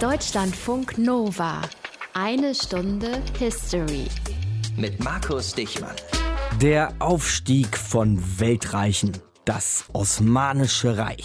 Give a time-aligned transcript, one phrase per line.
[0.00, 1.62] Deutschlandfunk Nova.
[2.12, 4.04] Eine Stunde History.
[4.76, 5.96] Mit Markus Dichmann.
[6.60, 9.12] Der Aufstieg von Weltreichen.
[9.46, 11.24] Das Osmanische Reich.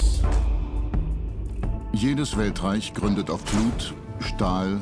[1.91, 4.79] Jedes Weltreich gründet auf Blut, Stahl,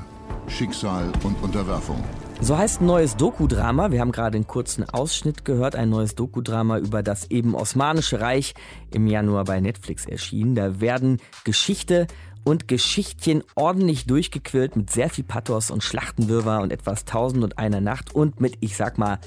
[0.48, 2.04] Schicksal und Unterwerfung.
[2.42, 3.92] So heißt ein neues Dokudrama.
[3.92, 5.76] Wir haben gerade einen kurzen Ausschnitt gehört.
[5.76, 8.54] Ein neues Dokudrama über das eben Osmanische Reich
[8.94, 10.56] im Januar bei Netflix erschienen.
[10.56, 12.08] Da werden Geschichte
[12.50, 17.80] und Geschichtchen ordentlich durchgequillt mit sehr viel Pathos und Schlachtenwirrwarr und etwas Tausend und einer
[17.80, 19.20] Nacht und mit, ich sag mal,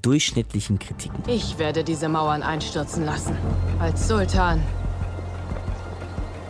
[0.00, 1.22] durchschnittlichen Kritiken.
[1.26, 3.36] Ich werde diese Mauern einstürzen lassen.
[3.78, 4.62] Als Sultan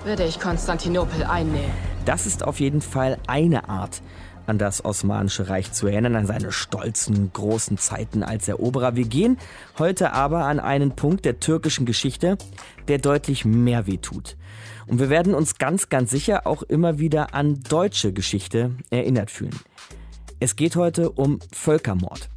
[0.04, 1.72] werde ich Konstantinopel einnehmen.
[2.04, 4.00] Das ist auf jeden Fall eine Art,
[4.46, 8.94] an das Osmanische Reich zu erinnern, an seine stolzen, großen Zeiten als Eroberer.
[8.94, 9.36] Wir gehen
[9.80, 12.38] heute aber an einen Punkt der türkischen Geschichte,
[12.86, 14.36] der deutlich mehr wehtut.
[14.90, 19.54] Und wir werden uns ganz, ganz sicher auch immer wieder an deutsche Geschichte erinnert fühlen.
[20.40, 22.28] Es geht heute um Völkermord.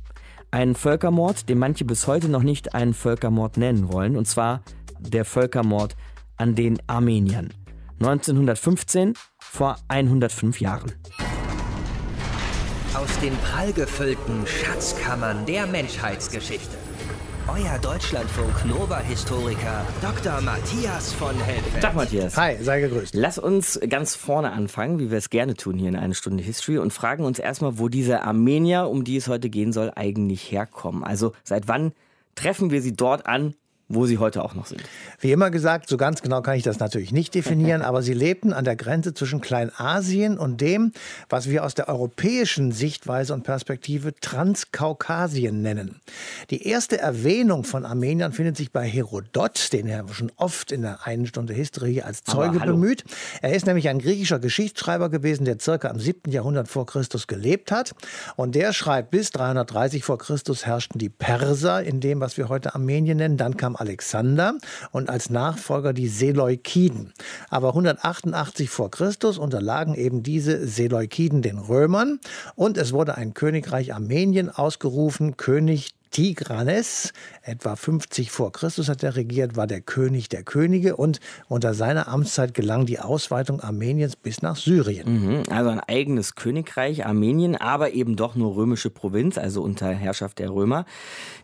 [0.52, 4.62] Einen Völkermord, den manche bis heute noch nicht einen Völkermord nennen wollen, und zwar
[5.00, 5.96] der Völkermord
[6.38, 7.52] an den Armeniern.
[8.00, 10.92] 1915, vor 105 Jahren.
[12.94, 16.83] Aus den prallgefüllten Schatzkammern der Menschheitsgeschichte.
[17.48, 20.40] Euer Deutschlandfunk Nova-Historiker Dr.
[20.40, 21.84] Matthias von Helfeld.
[21.84, 22.38] Tag, Matthias.
[22.38, 23.14] Hi, sei gegrüßt.
[23.16, 26.78] Lass uns ganz vorne anfangen, wie wir es gerne tun hier in einer Stunde History
[26.78, 31.04] und fragen uns erstmal, wo diese Armenier, um die es heute gehen soll, eigentlich herkommen.
[31.04, 31.92] Also seit wann
[32.36, 33.56] treffen wir sie dort an,
[33.88, 34.82] wo sie heute auch noch sind.
[35.20, 38.54] Wie immer gesagt, so ganz genau kann ich das natürlich nicht definieren, aber sie lebten
[38.54, 40.94] an der Grenze zwischen Kleinasien und dem,
[41.30, 46.02] was wir aus der europäischen Sichtweise und Perspektive Transkaukasien nennen.
[46.50, 51.06] Die erste Erwähnung von Armeniern findet sich bei Herodot, den er schon oft in der
[51.06, 53.04] einen Stunde History als Zeuge bemüht.
[53.42, 56.32] Er ist nämlich ein griechischer Geschichtsschreiber gewesen, der circa im 7.
[56.32, 57.94] Jahrhundert vor Christus gelebt hat.
[58.36, 62.76] Und der schreibt, bis 330 vor Christus herrschten die Perser in dem, was wir heute
[62.76, 63.38] Armenien nennen.
[63.38, 64.58] Dann kam Alexander
[64.92, 67.14] und als Nachfolger die Seleukiden.
[67.50, 72.20] Aber 188 vor Christus unterlagen eben diese Seleukiden den Römern
[72.56, 79.16] und es wurde ein Königreich Armenien ausgerufen, König Tigranes, etwa 50 vor Christus hat er
[79.16, 84.44] regiert, war der König der Könige und unter seiner Amtszeit gelang die Ausweitung Armeniens bis
[84.44, 85.08] nach Syrien.
[85.12, 90.38] Mhm, also ein eigenes Königreich Armenien, aber eben doch nur römische Provinz, also unter Herrschaft
[90.38, 90.86] der Römer.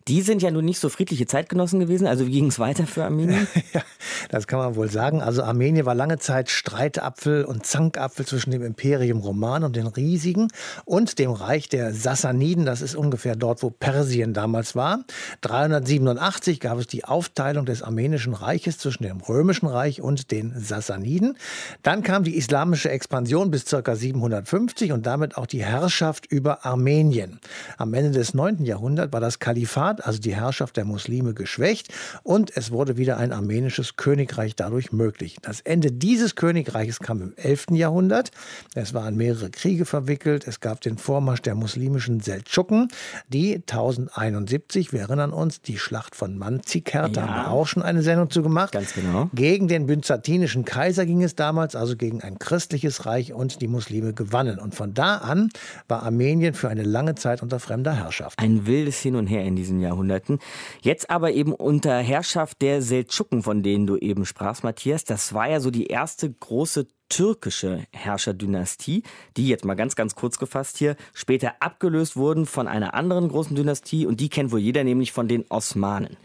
[0.07, 3.05] Die sind ja nun nicht so friedliche Zeitgenossen gewesen, also wie ging es weiter für
[3.05, 3.47] Armenien?
[3.73, 3.81] ja,
[4.29, 5.23] das kann man wohl sagen.
[5.23, 10.49] Also Armenien war lange Zeit Streitapfel und Zankapfel zwischen dem Imperium Roman und den Riesigen
[10.85, 15.03] und dem Reich der Sassaniden, das ist ungefähr dort, wo Persien damals damals war.
[15.41, 21.37] 387 gab es die Aufteilung des armenischen Reiches zwischen dem römischen Reich und den Sassaniden.
[21.83, 23.95] Dann kam die islamische Expansion bis ca.
[23.95, 27.39] 750 und damit auch die Herrschaft über Armenien.
[27.77, 28.65] Am Ende des 9.
[28.65, 31.93] Jahrhunderts war das Kalifat, also die Herrschaft der Muslime, geschwächt
[32.23, 35.37] und es wurde wieder ein armenisches Königreich dadurch möglich.
[35.41, 37.67] Das Ende dieses Königreiches kam im 11.
[37.71, 38.31] Jahrhundert.
[38.75, 40.47] Es waren mehrere Kriege verwickelt.
[40.47, 42.89] Es gab den Vormarsch der muslimischen Seldschuken,
[43.29, 47.21] die 1071 1970, wir erinnern uns, die Schlacht von Manzikert, ja.
[47.21, 48.71] da haben wir auch schon eine Sendung zu gemacht.
[48.71, 49.29] Ganz genau.
[49.33, 54.13] Gegen den byzantinischen Kaiser ging es damals, also gegen ein christliches Reich und die Muslime
[54.13, 54.59] gewannen.
[54.59, 55.49] Und von da an
[55.87, 58.39] war Armenien für eine lange Zeit unter fremder Herrschaft.
[58.39, 60.39] Ein wildes Hin und Her in diesen Jahrhunderten.
[60.81, 65.03] Jetzt aber eben unter Herrschaft der Seldschuken, von denen du eben sprachst, Matthias.
[65.03, 69.03] Das war ja so die erste große türkische Herrscherdynastie,
[69.35, 73.55] die jetzt mal ganz, ganz kurz gefasst hier später abgelöst wurden von einer anderen großen
[73.55, 76.17] Dynastie und die kennt wohl jeder, nämlich von den Osmanen.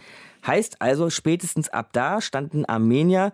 [0.47, 3.33] Heißt also, spätestens ab da standen Armenier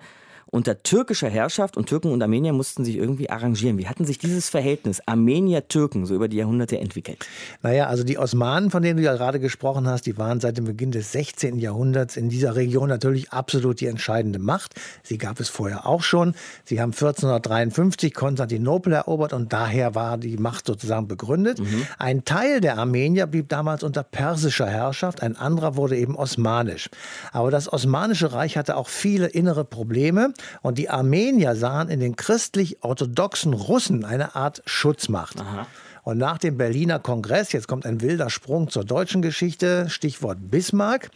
[0.51, 3.79] unter türkischer Herrschaft und Türken und Armenier mussten sich irgendwie arrangieren.
[3.79, 7.27] Wie hatten sich dieses Verhältnis Armenier-Türken so über die Jahrhunderte entwickelt?
[7.63, 10.65] Naja, also die Osmanen, von denen du ja gerade gesprochen hast, die waren seit dem
[10.65, 11.59] Beginn des 16.
[11.59, 14.75] Jahrhunderts in dieser Region natürlich absolut die entscheidende Macht.
[15.03, 16.35] Sie gab es vorher auch schon.
[16.65, 21.61] Sie haben 1453 Konstantinopel erobert und daher war die Macht sozusagen begründet.
[21.61, 21.87] Mhm.
[21.99, 26.91] Ein Teil der Armenier blieb damals unter persischer Herrschaft, ein anderer wurde eben osmanisch.
[27.33, 30.33] Aber das Osmanische Reich hatte auch viele innere Probleme.
[30.63, 35.41] Und die Armenier sahen in den christlich-orthodoxen Russen eine Art Schutzmacht.
[35.41, 35.67] Aha.
[36.03, 41.11] Und nach dem Berliner Kongress, jetzt kommt ein wilder Sprung zur deutschen Geschichte, Stichwort Bismarck.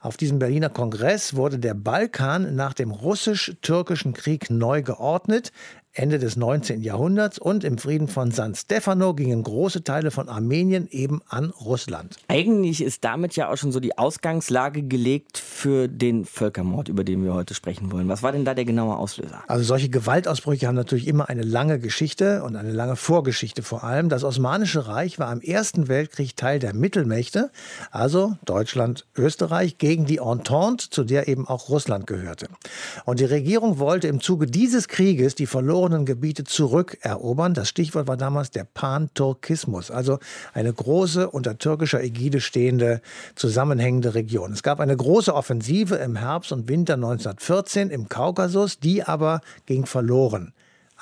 [0.00, 5.52] Auf diesem Berliner Kongress wurde der Balkan nach dem russisch-türkischen Krieg neu geordnet.
[5.96, 6.82] Ende des 19.
[6.82, 12.16] Jahrhunderts und im Frieden von San Stefano gingen große Teile von Armenien eben an Russland.
[12.26, 17.22] Eigentlich ist damit ja auch schon so die Ausgangslage gelegt für den Völkermord, über den
[17.22, 18.08] wir heute sprechen wollen.
[18.08, 19.44] Was war denn da der genaue Auslöser?
[19.46, 24.08] Also solche Gewaltausbrüche haben natürlich immer eine lange Geschichte und eine lange Vorgeschichte vor allem.
[24.08, 27.52] Das Osmanische Reich war im Ersten Weltkrieg Teil der Mittelmächte,
[27.92, 32.48] also Deutschland, Österreich, gegen die Entente, zu der eben auch Russland gehörte.
[33.04, 35.46] Und die Regierung wollte im Zuge dieses Krieges die
[35.84, 37.52] verlorenen Gebiete zurückerobern.
[37.52, 40.18] Das Stichwort war damals der Pan-Turkismus, also
[40.54, 43.02] eine große unter türkischer Ägide stehende
[43.34, 44.52] zusammenhängende Region.
[44.52, 49.84] Es gab eine große Offensive im Herbst und Winter 1914 im Kaukasus, die aber ging
[49.84, 50.54] verloren.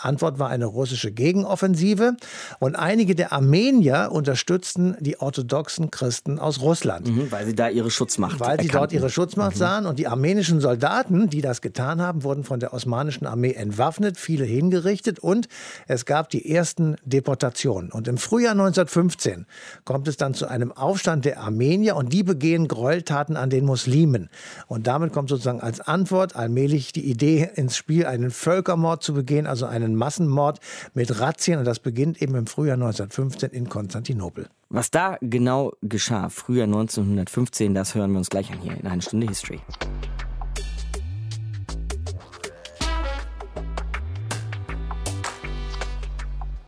[0.04, 2.16] Antwort war eine russische Gegenoffensive
[2.58, 7.08] und einige der Armenier unterstützten die orthodoxen Christen aus Russland.
[7.08, 8.72] Mhm, weil sie da ihre Schutzmacht Weil sie erkannten.
[8.72, 9.58] dort ihre Schutzmacht mhm.
[9.58, 14.18] sahen und die armenischen Soldaten, die das getan haben, wurden von der osmanischen Armee entwaffnet,
[14.18, 15.48] viele hingerichtet und
[15.86, 17.90] es gab die ersten Deportationen.
[17.90, 19.46] Und im Frühjahr 1915
[19.84, 24.28] kommt es dann zu einem Aufstand der Armenier und die begehen Gräueltaten an den Muslimen.
[24.66, 29.46] Und damit kommt sozusagen als Antwort allmählich die Idee ins Spiel, einen Völkermord zu begehen,
[29.46, 30.58] also einen einen Massenmord
[30.94, 34.48] mit Razzien und das beginnt eben im Frühjahr 1915 in Konstantinopel.
[34.68, 39.02] Was da genau geschah, Frühjahr 1915, das hören wir uns gleich an hier in einer
[39.02, 39.60] Stunde History.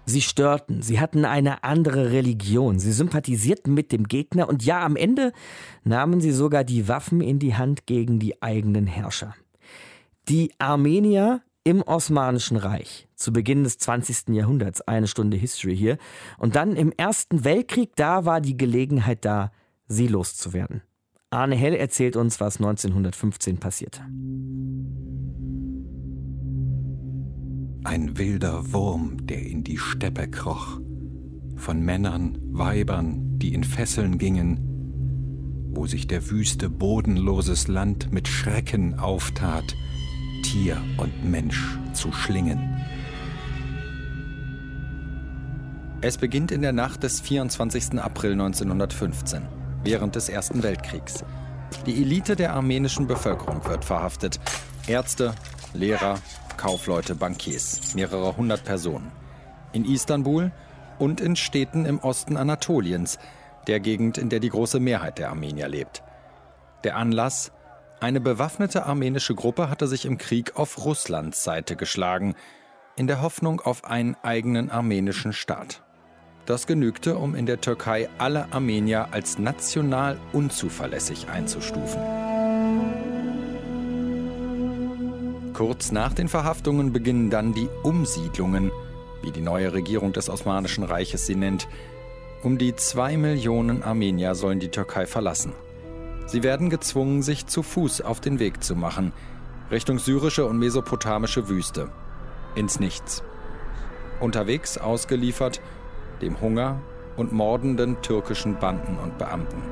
[0.07, 4.97] Sie störten, sie hatten eine andere Religion, sie sympathisierten mit dem Gegner und ja, am
[4.97, 5.33] Ende
[5.83, 9.35] nahmen sie sogar die Waffen in die Hand gegen die eigenen Herrscher.
[10.29, 14.29] Die Armenier im Osmanischen Reich zu Beginn des 20.
[14.35, 15.99] Jahrhunderts, eine Stunde History hier.
[16.39, 19.51] Und dann im Ersten Weltkrieg, da war die Gelegenheit da,
[19.89, 20.83] sie loszuwerden.
[21.31, 24.03] Arne Hell erzählt uns, was 1915 passierte.
[27.83, 30.81] Ein wilder Wurm, der in die Steppe kroch,
[31.57, 34.61] von Männern, Weibern, die in Fesseln gingen,
[35.71, 39.75] wo sich der wüste, bodenloses Land mit Schrecken auftat,
[40.45, 42.77] Tier und Mensch zu schlingen.
[46.03, 47.99] Es beginnt in der Nacht des 24.
[47.99, 49.43] April 1915,
[49.85, 51.25] während des Ersten Weltkriegs.
[51.87, 54.39] Die Elite der armenischen Bevölkerung wird verhaftet.
[54.87, 55.35] Ärzte,
[55.73, 56.19] Lehrer,
[56.59, 59.11] Kaufleute, Bankiers, mehrere hundert Personen.
[59.73, 60.53] In Istanbul
[60.99, 63.19] und in Städten im Osten Anatoliens,
[63.67, 66.03] der Gegend, in der die große Mehrheit der Armenier lebt.
[66.85, 67.51] Der Anlass
[68.05, 72.35] eine bewaffnete armenische Gruppe hatte sich im Krieg auf Russlands Seite geschlagen,
[72.97, 75.83] in der Hoffnung auf einen eigenen armenischen Staat.
[76.45, 82.03] Das genügte, um in der Türkei alle Armenier als national unzuverlässig einzustufen.
[85.55, 88.71] Kurz nach den Verhaftungen beginnen dann die Umsiedlungen,
[89.23, 91.69] wie die neue Regierung des Osmanischen Reiches sie nennt.
[92.43, 95.55] Um die zwei Millionen Armenier sollen die Türkei verlassen.
[96.27, 99.13] Sie werden gezwungen, sich zu Fuß auf den Weg zu machen,
[99.71, 101.89] Richtung syrische und mesopotamische Wüste,
[102.55, 103.23] ins Nichts.
[104.21, 105.61] Unterwegs ausgeliefert
[106.21, 106.81] dem Hunger
[107.17, 109.63] und mordenden türkischen Banden und Beamten.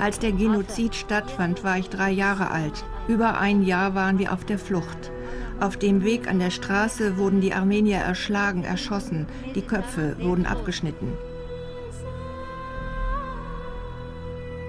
[0.00, 2.84] Als der Genozid stattfand, war ich drei Jahre alt.
[3.06, 5.12] Über ein Jahr waren wir auf der Flucht.
[5.60, 11.12] Auf dem Weg an der Straße wurden die Armenier erschlagen, erschossen, die Köpfe wurden abgeschnitten.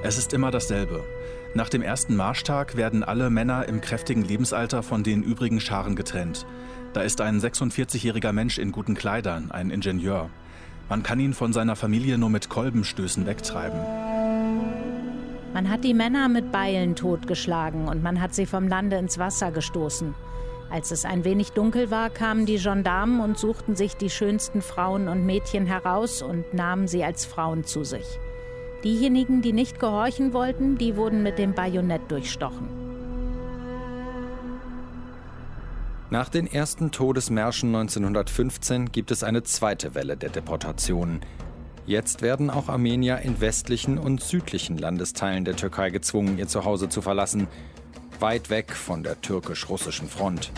[0.04, 1.04] Es ist immer dasselbe.
[1.54, 6.46] Nach dem ersten Marschtag werden alle Männer im kräftigen Lebensalter von den übrigen Scharen getrennt.
[6.94, 10.30] Da ist ein 46-jähriger Mensch in guten Kleidern, ein Ingenieur.
[10.88, 13.80] Man kann ihn von seiner Familie nur mit Kolbenstößen wegtreiben.
[15.54, 19.52] Man hat die Männer mit Beilen totgeschlagen und man hat sie vom Lande ins Wasser
[19.52, 20.14] gestoßen.
[20.70, 25.08] Als es ein wenig dunkel war, kamen die Gendarmen und suchten sich die schönsten Frauen
[25.08, 28.20] und Mädchen heraus und nahmen sie als Frauen zu sich.
[28.84, 32.68] Diejenigen, die nicht gehorchen wollten, die wurden mit dem Bajonett durchstochen.
[36.10, 41.20] Nach den ersten Todesmärschen 1915 gibt es eine zweite Welle der Deportationen.
[41.86, 47.02] Jetzt werden auch Armenier in westlichen und südlichen Landesteilen der Türkei gezwungen, ihr Zuhause zu
[47.02, 47.48] verlassen,
[48.20, 50.52] weit weg von der türkisch-russischen Front.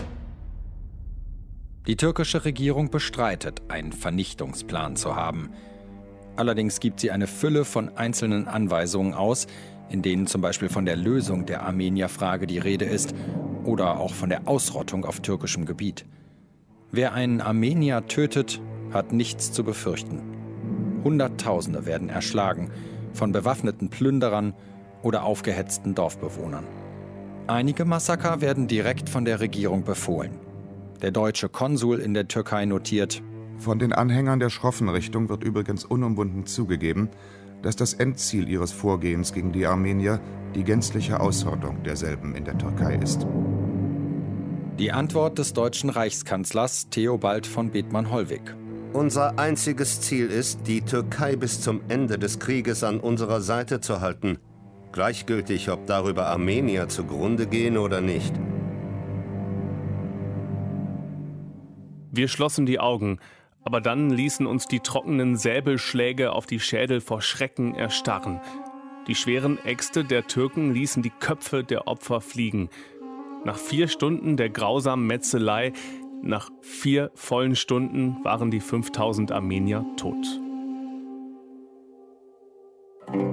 [1.88, 5.51] Die türkische Regierung bestreitet, einen Vernichtungsplan zu haben.
[6.39, 9.46] Allerdings gibt sie eine Fülle von einzelnen Anweisungen aus,
[9.89, 13.13] in denen zum Beispiel von der Lösung der Armenierfrage die Rede ist
[13.65, 16.05] oder auch von der Ausrottung auf türkischem Gebiet.
[16.93, 18.62] Wer einen Armenier tötet,
[18.93, 20.22] hat nichts zu befürchten.
[21.03, 22.72] Hunderttausende werden erschlagen
[23.12, 24.53] von bewaffneten Plünderern
[25.03, 26.63] oder aufgehetzten Dorfbewohnern.
[27.48, 30.39] Einige Massaker werden direkt von der Regierung befohlen.
[31.01, 33.22] Der deutsche Konsul in der Türkei notiert,
[33.60, 37.10] von den Anhängern der schroffen Richtung wird übrigens unumwunden zugegeben,
[37.62, 40.20] dass das Endziel ihres Vorgehens gegen die Armenier
[40.56, 43.28] die gänzliche Ausrottung derselben in der Türkei ist.
[44.80, 48.56] Die Antwort des deutschen Reichskanzlers Theobald von Bethmann-Hollweg.
[48.94, 54.01] Unser einziges Ziel ist, die Türkei bis zum Ende des Krieges an unserer Seite zu
[54.01, 54.39] halten.
[54.94, 58.34] Gleichgültig, ob darüber Armenier zugrunde gehen oder nicht.
[62.12, 63.20] Wir schlossen die Augen,
[63.69, 68.41] aber dann ließen uns die trockenen Säbelschläge auf die Schädel vor Schrecken erstarren.
[69.05, 72.71] Die schweren Äxte der Türken ließen die Köpfe der Opfer fliegen.
[73.45, 75.73] Nach vier Stunden der grausamen Metzelei,
[76.23, 80.41] nach vier vollen Stunden waren die 5000 Armenier tot.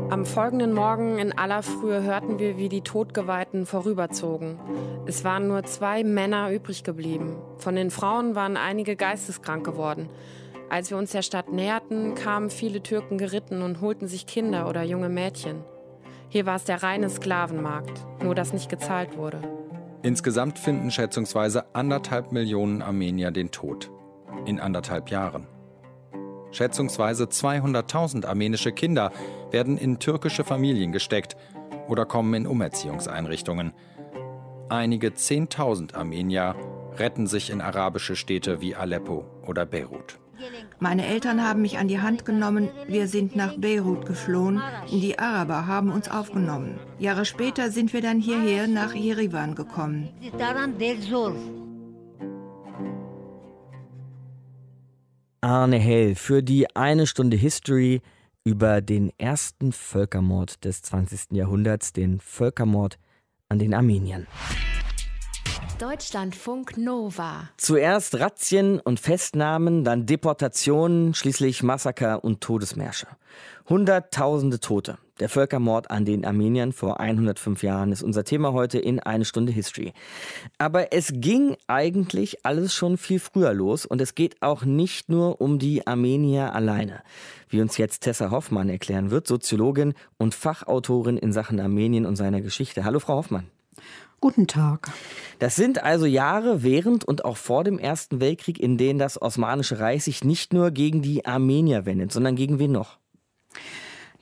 [0.09, 4.57] Am folgenden Morgen in aller Frühe hörten wir, wie die Todgeweihten vorüberzogen.
[5.05, 7.37] Es waren nur zwei Männer übrig geblieben.
[7.59, 10.09] Von den Frauen waren einige geisteskrank geworden.
[10.71, 14.85] Als wir uns der Stadt näherten, kamen viele Türken geritten und holten sich Kinder oder
[14.85, 15.65] junge Mädchen.
[16.29, 19.41] Hier war es der reine Sklavenmarkt, nur dass nicht gezahlt wurde.
[20.03, 23.91] Insgesamt finden schätzungsweise anderthalb Millionen Armenier den Tod.
[24.45, 25.49] In anderthalb Jahren.
[26.57, 29.13] Schätzungsweise 200.000 armenische Kinder
[29.51, 31.37] werden in türkische Familien gesteckt
[31.87, 33.75] oder kommen in Umerziehungseinrichtungen.
[34.71, 36.57] Einige 10.000 Armenier
[36.97, 40.19] retten sich in arabische Städte wie Aleppo oder Beirut.
[40.79, 42.71] Meine Eltern haben mich an die Hand genommen.
[42.87, 44.63] Wir sind nach Beirut geflohen.
[44.91, 46.79] Die Araber haben uns aufgenommen.
[46.99, 50.09] Jahre später sind wir dann hierher nach Jerewan gekommen.
[55.47, 58.03] Arne Hell für die eine Stunde History
[58.43, 61.37] über den ersten Völkermord des 20.
[61.37, 62.99] Jahrhunderts, den Völkermord
[63.49, 64.27] an den Armeniern.
[65.79, 67.51] Deutschlandfunk Nova.
[67.59, 73.07] Zuerst Razzien und Festnahmen, dann Deportationen, schließlich Massaker und Todesmärsche.
[73.69, 74.97] Hunderttausende Tote.
[75.21, 79.53] Der Völkermord an den Armeniern vor 105 Jahren ist unser Thema heute in eine Stunde
[79.53, 79.93] History.
[80.57, 85.43] Aber es ging eigentlich alles schon viel früher los und es geht auch nicht nur
[85.43, 87.03] um die Armenier alleine.
[87.51, 92.41] Wie uns jetzt Tessa Hoffmann erklären wird, Soziologin und Fachautorin in Sachen Armenien und seiner
[92.41, 92.85] Geschichte.
[92.85, 93.51] Hallo Frau Hoffmann.
[94.21, 94.91] Guten Tag.
[95.39, 99.79] Das sind also Jahre während und auch vor dem Ersten Weltkrieg, in denen das Osmanische
[99.79, 102.99] Reich sich nicht nur gegen die Armenier wendet, sondern gegen wen noch?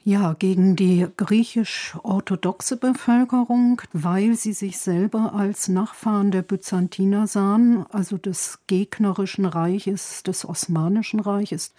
[0.07, 8.17] Ja, gegen die griechisch-orthodoxe Bevölkerung, weil sie sich selber als Nachfahren der Byzantiner sahen, also
[8.17, 11.73] des gegnerischen Reiches, des Osmanischen Reiches.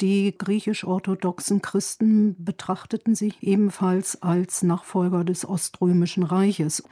[0.00, 6.82] Die griechisch-orthodoxen Christen betrachteten sich ebenfalls als Nachfolger des Oströmischen Reiches.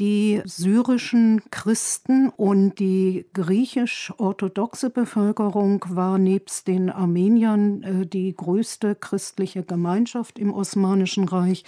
[0.00, 9.62] Die syrischen Christen und die griechisch-orthodoxe Bevölkerung war nebst den Armeniern äh, die größte christliche
[9.62, 11.64] Gemeinschaft im Osmanischen Reich.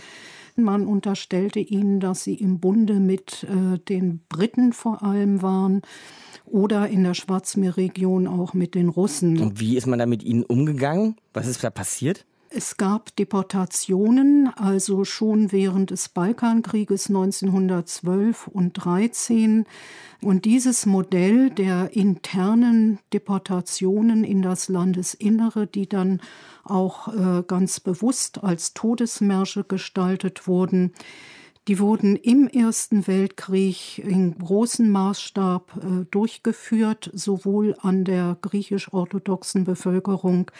[0.56, 5.82] Man unterstellte ihnen, dass sie im Bunde mit äh, den Briten vor allem waren
[6.46, 9.38] oder in der Schwarzmeerregion auch mit den Russen.
[9.38, 11.16] Und wie ist man da mit ihnen umgegangen?
[11.32, 12.24] Was ist da passiert?
[12.56, 19.66] Es gab Deportationen, also schon während des Balkankrieges 1912 und 13.
[20.22, 26.22] Und dieses Modell der internen Deportationen in das Landesinnere, die dann
[26.64, 30.94] auch äh, ganz bewusst als Todesmärsche gestaltet wurden,
[31.68, 40.50] die wurden im Ersten Weltkrieg in großem Maßstab äh, durchgeführt, sowohl an der griechisch-orthodoxen Bevölkerung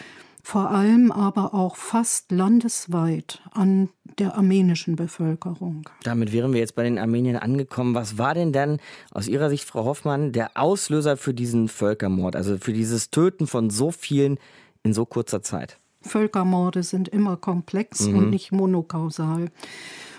[0.47, 3.89] vor allem aber auch fast landesweit an
[4.21, 5.91] der armenischen Bevölkerung.
[6.05, 7.97] Damit wären wir jetzt bei den Armeniern angekommen.
[7.97, 8.79] Was war denn dann
[9.11, 13.71] aus Ihrer Sicht, Frau Hoffmann, der Auslöser für diesen Völkermord, also für dieses Töten von
[13.71, 14.39] so vielen
[14.85, 15.81] in so kurzer Zeit?
[16.03, 18.17] Völkermorde sind immer komplex mhm.
[18.17, 19.49] und nicht monokausal.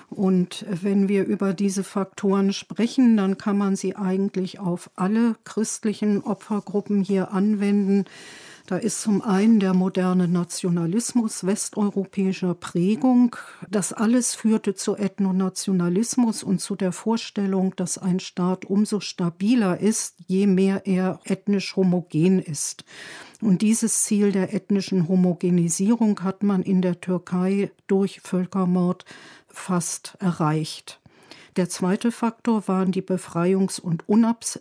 [0.09, 6.21] Und wenn wir über diese Faktoren sprechen, dann kann man sie eigentlich auf alle christlichen
[6.21, 8.03] Opfergruppen hier anwenden.
[8.67, 13.33] Da ist zum einen der moderne Nationalismus westeuropäischer Prägung.
[13.69, 20.15] Das alles führte zu Ethnonationalismus und zu der Vorstellung, dass ein Staat umso stabiler ist,
[20.27, 22.83] je mehr er ethnisch homogen ist.
[23.39, 29.05] Und dieses Ziel der ethnischen Homogenisierung hat man in der Türkei durch Völkermord
[29.47, 30.99] fast erreicht.
[31.55, 34.03] Der zweite Faktor waren die Befreiungs- und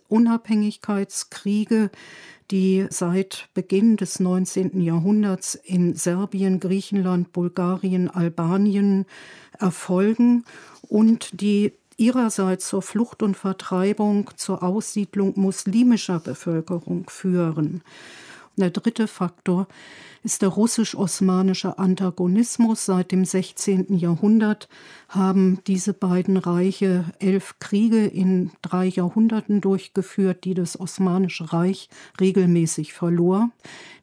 [0.08, 1.90] Unabhängigkeitskriege,
[2.50, 4.80] die seit Beginn des 19.
[4.80, 9.06] Jahrhunderts in Serbien, Griechenland, Bulgarien, Albanien
[9.58, 10.44] erfolgen
[10.88, 17.82] und die ihrerseits zur Flucht und Vertreibung, zur Aussiedlung muslimischer Bevölkerung führen.
[18.58, 19.68] Der dritte Faktor
[20.22, 22.86] ist der russisch-osmanische Antagonismus.
[22.86, 23.98] Seit dem 16.
[23.98, 24.70] Jahrhundert
[25.10, 32.94] haben diese beiden Reiche elf Kriege in drei Jahrhunderten durchgeführt, die das Osmanische Reich regelmäßig
[32.94, 33.50] verlor.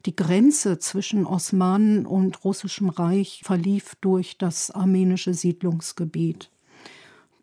[0.06, 6.48] Die Grenze zwischen Osmanen und Russischem Reich verlief durch das armenische Siedlungsgebiet.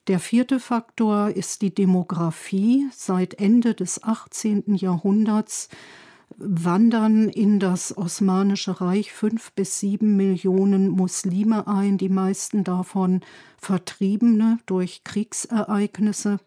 [0.08, 2.88] Der vierte Faktor ist die Demografie.
[2.96, 4.76] Seit Ende des 18.
[4.76, 5.70] Jahrhunderts
[6.38, 13.22] wandern in das Osmanische Reich fünf bis sieben Millionen Muslime ein, die meisten davon
[13.58, 16.40] Vertriebene durch Kriegsereignisse.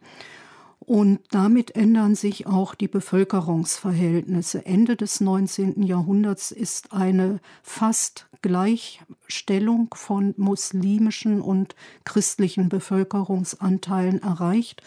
[0.80, 4.66] Und damit ändern sich auch die Bevölkerungsverhältnisse.
[4.66, 5.82] Ende des 19.
[5.82, 11.74] Jahrhunderts ist eine fast Gleichstellung von muslimischen und
[12.04, 14.82] christlichen Bevölkerungsanteilen erreicht.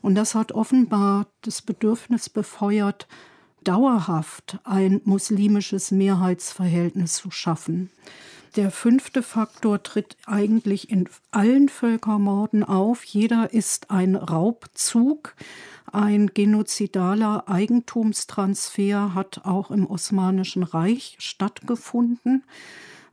[0.00, 3.08] Und das hat offenbar das Bedürfnis befeuert,
[3.64, 7.90] dauerhaft ein muslimisches Mehrheitsverhältnis zu schaffen.
[8.56, 13.02] Der fünfte Faktor tritt eigentlich in allen Völkermorden auf.
[13.04, 15.34] Jeder ist ein Raubzug.
[15.90, 22.44] Ein genozidaler Eigentumstransfer hat auch im Osmanischen Reich stattgefunden.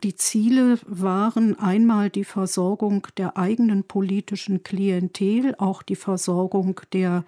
[0.04, 7.24] Die Ziele waren einmal die Versorgung der eigenen politischen Klientel, auch die Versorgung der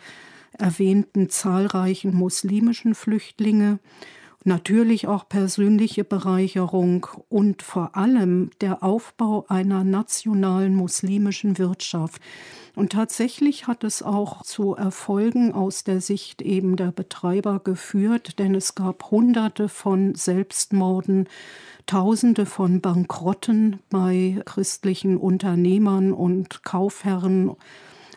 [0.62, 3.80] erwähnten zahlreichen muslimischen Flüchtlinge,
[4.44, 12.22] natürlich auch persönliche Bereicherung und vor allem der Aufbau einer nationalen muslimischen Wirtschaft.
[12.76, 18.56] Und tatsächlich hat es auch zu Erfolgen aus der Sicht eben der Betreiber geführt, denn
[18.56, 21.28] es gab Hunderte von Selbstmorden,
[21.88, 27.52] Tausende von Bankrotten bei christlichen Unternehmern und Kaufherren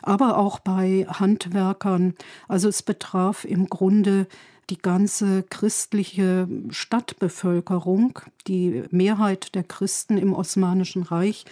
[0.05, 2.15] aber auch bei Handwerkern.
[2.47, 4.27] Also es betraf im Grunde
[4.69, 11.45] die ganze christliche Stadtbevölkerung, die Mehrheit der Christen im Osmanischen Reich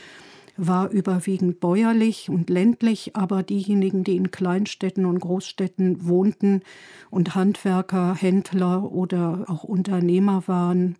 [0.55, 6.61] war überwiegend bäuerlich und ländlich, aber diejenigen, die in Kleinstädten und Großstädten wohnten
[7.09, 10.95] und Handwerker, Händler oder auch Unternehmer waren,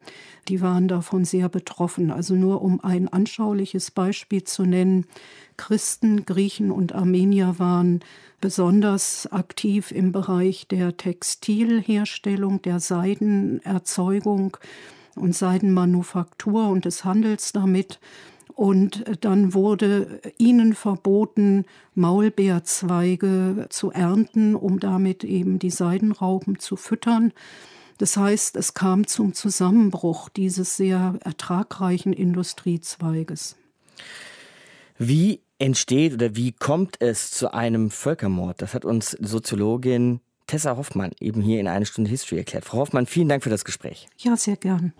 [0.47, 2.12] die waren davon sehr betroffen.
[2.12, 5.06] Also nur um ein anschauliches Beispiel zu nennen,
[5.56, 7.99] Christen, Griechen und Armenier waren
[8.41, 14.58] besonders aktiv im Bereich der Textilherstellung, der Seidenerzeugung
[15.15, 17.99] und Seidenmanufaktur und des Handels damit.
[18.55, 27.33] Und dann wurde ihnen verboten, Maulbeerzweige zu ernten, um damit eben die Seidenraupen zu füttern.
[27.97, 33.55] Das heißt, es kam zum Zusammenbruch dieses sehr ertragreichen Industriezweiges.
[34.97, 38.61] Wie entsteht oder wie kommt es zu einem Völkermord?
[38.61, 42.65] Das hat uns Soziologin Tessa Hoffmann eben hier in eine Stunde History erklärt.
[42.65, 44.07] Frau Hoffmann, vielen Dank für das Gespräch.
[44.17, 44.93] Ja, sehr gern.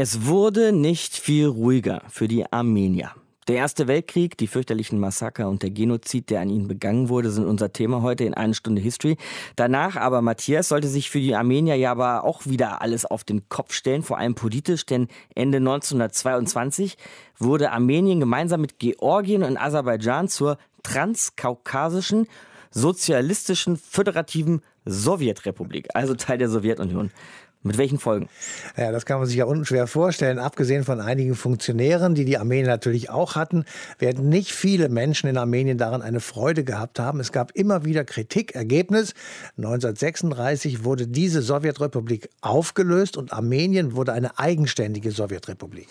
[0.00, 3.10] Es wurde nicht viel ruhiger für die Armenier.
[3.48, 7.46] Der Erste Weltkrieg, die fürchterlichen Massaker und der Genozid, der an ihnen begangen wurde, sind
[7.46, 9.16] unser Thema heute in eine Stunde History.
[9.56, 13.48] Danach aber, Matthias, sollte sich für die Armenier ja aber auch wieder alles auf den
[13.48, 16.96] Kopf stellen, vor allem politisch, denn Ende 1922
[17.36, 22.28] wurde Armenien gemeinsam mit Georgien und Aserbaidschan zur transkaukasischen
[22.70, 27.10] sozialistischen föderativen Sowjetrepublik, also Teil der Sowjetunion.
[27.64, 28.28] Mit welchen Folgen?
[28.76, 30.38] Ja, das kann man sich ja unschwer vorstellen.
[30.38, 33.64] Abgesehen von einigen Funktionären, die die Armenier natürlich auch hatten,
[33.98, 37.18] werden nicht viele Menschen in Armenien daran eine Freude gehabt haben.
[37.18, 38.54] Es gab immer wieder Kritik.
[38.54, 39.12] Ergebnis:
[39.56, 45.88] 1936 wurde diese Sowjetrepublik aufgelöst und Armenien wurde eine eigenständige Sowjetrepublik.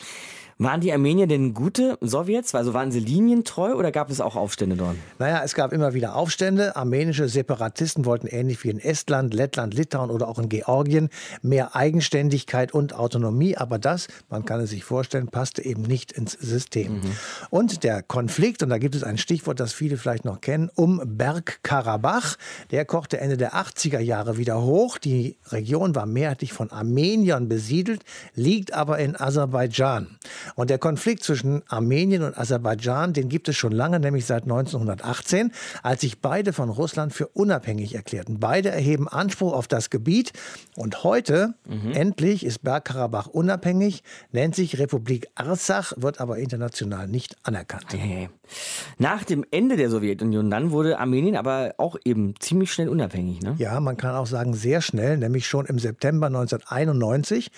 [0.60, 2.56] Waren die Armenier denn gute Sowjets?
[2.56, 4.96] Also waren sie linientreu oder gab es auch Aufstände dort?
[5.20, 6.76] Naja, es gab immer wieder Aufstände.
[6.76, 11.10] Armenische Separatisten wollten ähnlich wie in Estland, Lettland, Litauen oder auch in Georgien
[11.44, 13.56] mehr Eigenständigkeit und Autonomie.
[13.56, 16.94] Aber das, man kann es sich vorstellen, passte eben nicht ins System.
[16.94, 17.12] Mhm.
[17.52, 21.00] Und der Konflikt, und da gibt es ein Stichwort, das viele vielleicht noch kennen, um
[21.06, 22.36] Bergkarabach,
[22.72, 24.98] der kochte Ende der 80er Jahre wieder hoch.
[24.98, 28.02] Die Region war mehrheitlich von Armeniern besiedelt,
[28.34, 30.18] liegt aber in Aserbaidschan.
[30.56, 35.52] Und der Konflikt zwischen Armenien und Aserbaidschan, den gibt es schon lange, nämlich seit 1918,
[35.84, 38.40] als sich beide von Russland für unabhängig erklärten.
[38.40, 40.34] Beide erheben Anspruch auf das Gebiet.
[40.76, 41.92] Und heute, mhm.
[41.92, 47.86] endlich, ist Bergkarabach unabhängig, nennt sich Republik Arsach, wird aber international nicht anerkannt.
[47.94, 48.30] Hey.
[48.98, 53.42] Nach dem Ende der Sowjetunion dann wurde Armenien aber auch eben ziemlich schnell unabhängig.
[53.42, 53.56] Ne?
[53.58, 57.52] Ja, man kann auch sagen sehr schnell, nämlich schon im September 1991.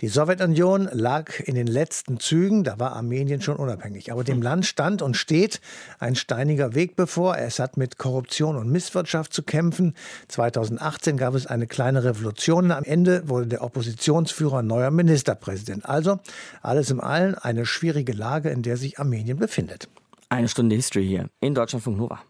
[0.00, 4.12] Die Sowjetunion lag in den letzten Zügen Zügen, da war Armenien schon unabhängig.
[4.12, 5.60] Aber dem Land stand und steht
[5.98, 7.36] ein steiniger Weg bevor.
[7.36, 9.94] Es hat mit Korruption und Misswirtschaft zu kämpfen.
[10.28, 12.70] 2018 gab es eine kleine Revolution.
[12.70, 15.86] Am Ende wurde der Oppositionsführer neuer Ministerpräsident.
[15.86, 16.20] Also
[16.62, 19.88] alles im Allen eine schwierige Lage, in der sich Armenien befindet.
[20.28, 22.20] Eine Stunde History hier in Deutschlandfunk Nova.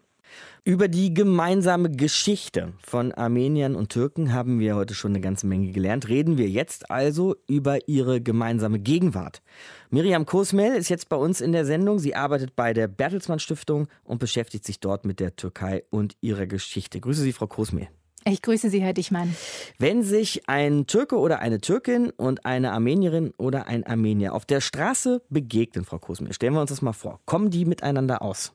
[0.64, 5.73] Über die gemeinsame Geschichte von Armeniern und Türken haben wir heute schon eine ganze Menge
[5.73, 6.09] gelernt.
[6.09, 9.40] Reden wir jetzt also über ihre gemeinsame Gegenwart.
[9.88, 11.99] Miriam Kosmel ist jetzt bei uns in der Sendung.
[11.99, 16.46] Sie arbeitet bei der Bertelsmann Stiftung und beschäftigt sich dort mit der Türkei und ihrer
[16.46, 17.01] Geschichte.
[17.01, 17.88] Grüße Sie, Frau Kosmel.
[18.27, 19.35] Ich grüße Sie, Herr Dichmann.
[19.79, 24.61] Wenn sich ein Türke oder eine Türkin und eine Armenierin oder ein Armenier auf der
[24.61, 27.20] Straße begegnen, Frau Kosmel, stellen wir uns das mal vor.
[27.25, 28.53] Kommen die miteinander aus?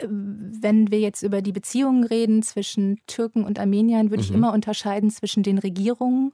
[0.00, 4.28] Wenn wir jetzt über die Beziehungen reden zwischen Türken und Armeniern, würde mhm.
[4.28, 6.32] ich immer unterscheiden zwischen den Regierungen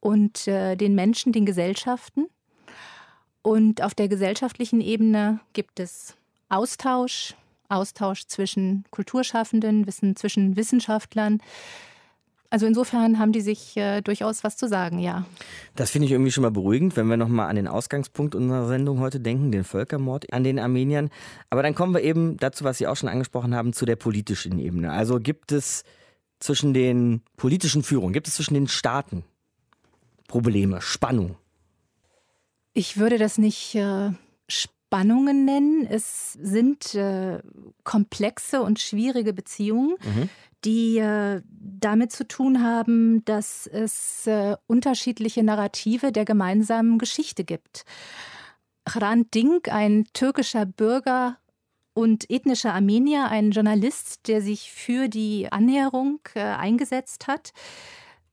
[0.00, 2.26] und äh, den Menschen, den Gesellschaften.
[3.42, 6.16] Und auf der gesellschaftlichen Ebene gibt es
[6.48, 7.34] Austausch,
[7.68, 11.40] Austausch zwischen Kulturschaffenden, Wissen zwischen Wissenschaftlern.
[12.50, 15.26] Also insofern haben die sich äh, durchaus was zu sagen, ja.
[15.74, 19.00] Das finde ich irgendwie schon mal beruhigend, wenn wir nochmal an den Ausgangspunkt unserer Sendung
[19.00, 21.10] heute denken, den Völkermord an den Armeniern.
[21.50, 24.58] Aber dann kommen wir eben dazu, was Sie auch schon angesprochen haben, zu der politischen
[24.58, 24.92] Ebene.
[24.92, 25.84] Also gibt es
[26.38, 29.24] zwischen den politischen Führungen, gibt es zwischen den Staaten
[30.28, 31.36] Probleme, Spannung?
[32.74, 34.10] Ich würde das nicht äh,
[34.48, 35.86] Spannungen nennen.
[35.88, 37.40] Es sind äh,
[37.84, 39.96] komplexe und schwierige Beziehungen.
[40.04, 40.28] Mhm
[40.66, 47.84] die äh, damit zu tun haben, dass es äh, unterschiedliche Narrative der gemeinsamen Geschichte gibt.
[48.86, 51.38] Hrant Dink, ein türkischer Bürger
[51.94, 57.52] und ethnischer Armenier, ein Journalist, der sich für die Annäherung äh, eingesetzt hat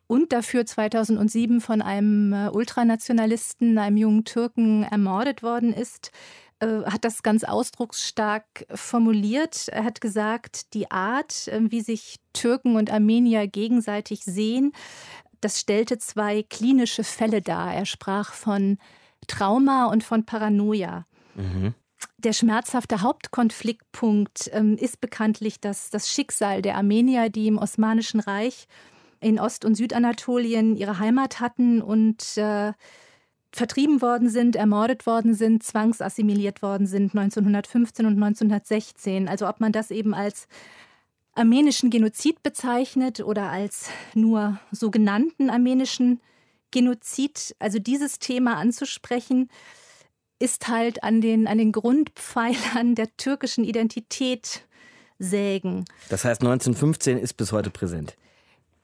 [0.08, 7.24] und dafür 2007 von einem Ultranationalisten, einem jungen Türken, ermordet worden ist, äh, hat das
[7.24, 9.68] ganz ausdrucksstark formuliert.
[9.70, 14.74] Er hat gesagt, die Art, äh, wie sich Türken und Armenier gegenseitig sehen,
[15.42, 17.74] das stellte zwei klinische Fälle dar.
[17.74, 18.78] Er sprach von
[19.28, 21.06] Trauma und von Paranoia.
[21.36, 21.74] Mhm.
[22.18, 28.68] Der schmerzhafte Hauptkonfliktpunkt ähm, ist bekanntlich das, das Schicksal der Armenier, die im Osmanischen Reich
[29.20, 32.74] in Ost- und Südanatolien ihre Heimat hatten und äh,
[33.54, 39.28] vertrieben worden sind, ermordet worden sind, zwangsassimiliert worden sind 1915 und 1916.
[39.28, 40.48] Also ob man das eben als
[41.36, 46.20] armenischen Genozid bezeichnet oder als nur sogenannten armenischen
[46.72, 49.50] Genozid, also dieses Thema anzusprechen,
[50.40, 54.64] ist halt an den, an den Grundpfeilern der türkischen Identität
[55.20, 55.86] sägen.
[56.10, 58.16] Das heißt, 1915 ist bis heute präsent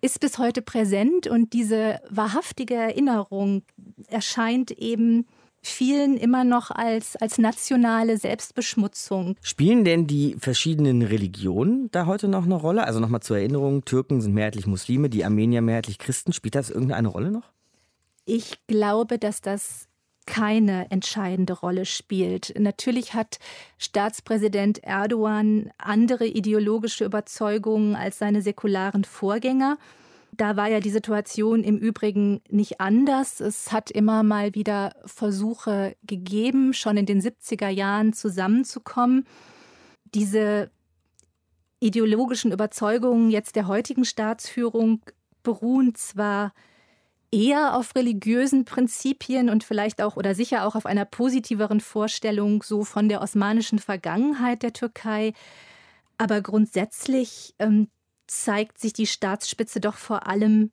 [0.02, 3.64] ist bis heute präsent und diese wahrhaftige Erinnerung
[4.08, 5.26] erscheint eben
[5.62, 9.36] vielen immer noch als, als nationale Selbstbeschmutzung.
[9.42, 12.86] Spielen denn die verschiedenen Religionen da heute noch eine Rolle?
[12.86, 16.32] Also nochmal zur Erinnerung, Türken sind mehrheitlich Muslime, die Armenier mehrheitlich Christen.
[16.32, 17.52] Spielt das irgendeine Rolle noch?
[18.26, 19.89] Ich glaube, dass das
[20.30, 22.54] keine entscheidende Rolle spielt.
[22.58, 23.40] Natürlich hat
[23.80, 29.80] Staatspräsident Erdogan andere ideologische Überzeugungen als seine säkularen Vorgänger.
[30.32, 33.40] Da war ja die Situation im Übrigen nicht anders.
[33.40, 39.26] Es hat immer mal wieder Versuche gegeben, schon in den 70er Jahren zusammenzukommen.
[40.14, 40.70] Diese
[41.80, 45.02] ideologischen Überzeugungen jetzt der heutigen Staatsführung
[45.42, 46.54] beruhen zwar
[47.32, 52.84] eher auf religiösen Prinzipien und vielleicht auch oder sicher auch auf einer positiveren Vorstellung so
[52.84, 55.34] von der osmanischen Vergangenheit der Türkei.
[56.18, 57.90] Aber grundsätzlich ähm,
[58.28, 60.72] zeigt sich die Staatsspitze doch vor allem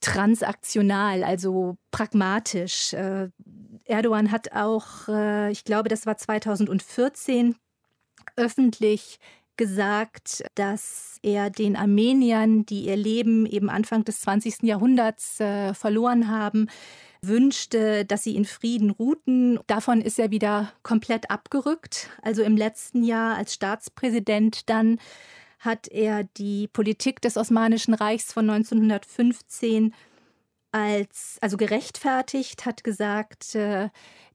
[0.00, 2.92] transaktional, also pragmatisch.
[2.92, 3.30] Äh,
[3.84, 7.56] Erdogan hat auch, äh, ich glaube, das war 2014,
[8.36, 9.18] öffentlich
[9.56, 14.62] gesagt, dass er den Armeniern, die ihr Leben eben Anfang des 20.
[14.62, 16.68] Jahrhunderts äh, verloren haben,
[17.22, 19.58] wünschte, dass sie in Frieden ruhten.
[19.66, 22.10] Davon ist er wieder komplett abgerückt.
[22.22, 24.98] Also im letzten Jahr als Staatspräsident dann
[25.58, 29.94] hat er die Politik des Osmanischen Reichs von 1915
[30.76, 33.88] als also gerechtfertigt, hat gesagt, äh,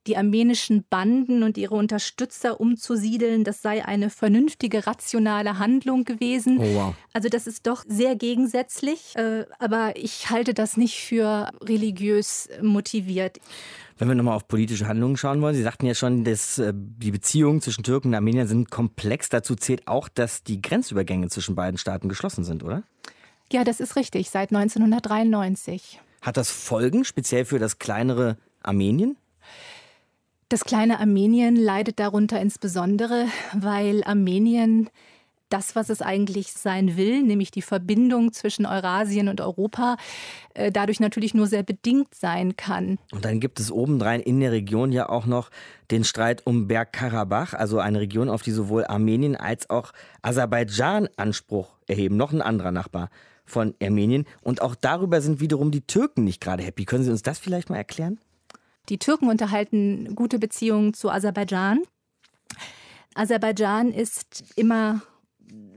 [0.08, 6.58] die armenischen Banden und ihre Unterstützer umzusiedeln, das sei eine vernünftige, rationale Handlung gewesen.
[6.58, 6.94] Oh, wow.
[7.12, 13.38] Also das ist doch sehr gegensätzlich, äh, aber ich halte das nicht für religiös motiviert.
[13.98, 17.12] Wenn wir nochmal auf politische Handlungen schauen wollen, Sie sagten ja schon, dass äh, die
[17.12, 19.28] Beziehungen zwischen Türken und Armeniern sind komplex.
[19.28, 22.82] Dazu zählt auch, dass die Grenzübergänge zwischen beiden Staaten geschlossen sind, oder?
[23.52, 26.00] Ja, das ist richtig, seit 1993.
[26.22, 29.16] Hat das Folgen, speziell für das kleinere Armenien?
[30.48, 34.88] Das kleine Armenien leidet darunter insbesondere, weil Armenien
[35.48, 39.96] das, was es eigentlich sein will, nämlich die Verbindung zwischen Eurasien und Europa,
[40.54, 42.98] äh, dadurch natürlich nur sehr bedingt sein kann.
[43.10, 45.50] Und dann gibt es obendrein in der Region ja auch noch
[45.90, 51.76] den Streit um Bergkarabach, also eine Region, auf die sowohl Armenien als auch Aserbaidschan Anspruch
[51.86, 53.10] erheben, noch ein anderer Nachbar
[53.44, 54.26] von Armenien.
[54.42, 56.84] Und auch darüber sind wiederum die Türken nicht gerade happy.
[56.84, 58.20] Können Sie uns das vielleicht mal erklären?
[58.88, 61.82] Die Türken unterhalten gute Beziehungen zu Aserbaidschan.
[63.14, 65.02] Aserbaidschan ist immer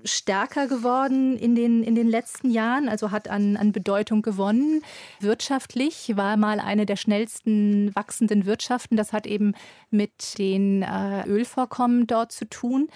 [0.06, 4.82] stärker geworden in den, in den letzten Jahren, also hat an, an Bedeutung gewonnen.
[5.20, 8.98] Wirtschaftlich war mal eine der schnellsten wachsenden Wirtschaften.
[8.98, 9.54] Das hat eben
[9.90, 12.88] mit den äh, Ölvorkommen dort zu tun.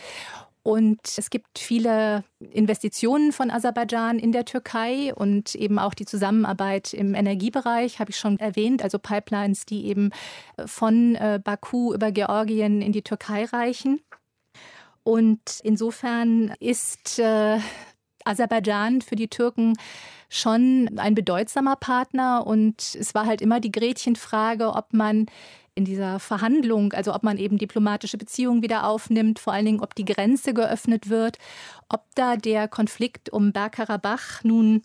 [0.61, 6.93] Und es gibt viele Investitionen von Aserbaidschan in der Türkei und eben auch die Zusammenarbeit
[6.93, 10.11] im Energiebereich, habe ich schon erwähnt, also Pipelines, die eben
[10.65, 14.01] von äh, Baku über Georgien in die Türkei reichen.
[15.03, 17.59] Und insofern ist äh,
[18.25, 19.75] Aserbaidschan für die Türken
[20.29, 22.45] schon ein bedeutsamer Partner.
[22.45, 25.25] Und es war halt immer die Gretchenfrage, ob man
[25.75, 29.95] in dieser Verhandlung, also ob man eben diplomatische Beziehungen wieder aufnimmt, vor allen Dingen, ob
[29.95, 31.37] die Grenze geöffnet wird,
[31.87, 34.83] ob da der Konflikt um Bergkarabach nun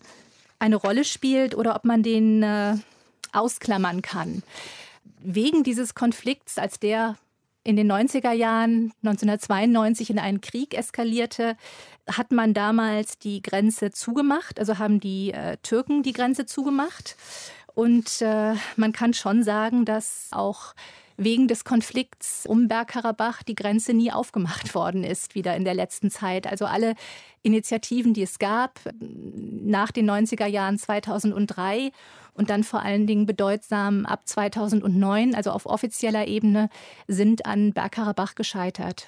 [0.57, 2.75] eine Rolle spielt oder ob man den äh,
[3.33, 4.41] ausklammern kann.
[5.19, 7.17] Wegen dieses Konflikts, als der
[7.65, 11.57] in den 90er Jahren 1992 in einen Krieg eskalierte,
[12.07, 17.17] hat man damals die Grenze zugemacht, also haben die äh, Türken die Grenze zugemacht.
[17.73, 20.75] Und äh, man kann schon sagen, dass auch
[21.17, 26.09] wegen des Konflikts um Bergkarabach die Grenze nie aufgemacht worden ist, wieder in der letzten
[26.09, 26.47] Zeit.
[26.47, 26.95] Also alle
[27.43, 31.91] Initiativen, die es gab nach den 90er Jahren 2003
[32.33, 36.69] und dann vor allen Dingen bedeutsam ab 2009, also auf offizieller Ebene,
[37.07, 39.07] sind an Bergkarabach gescheitert.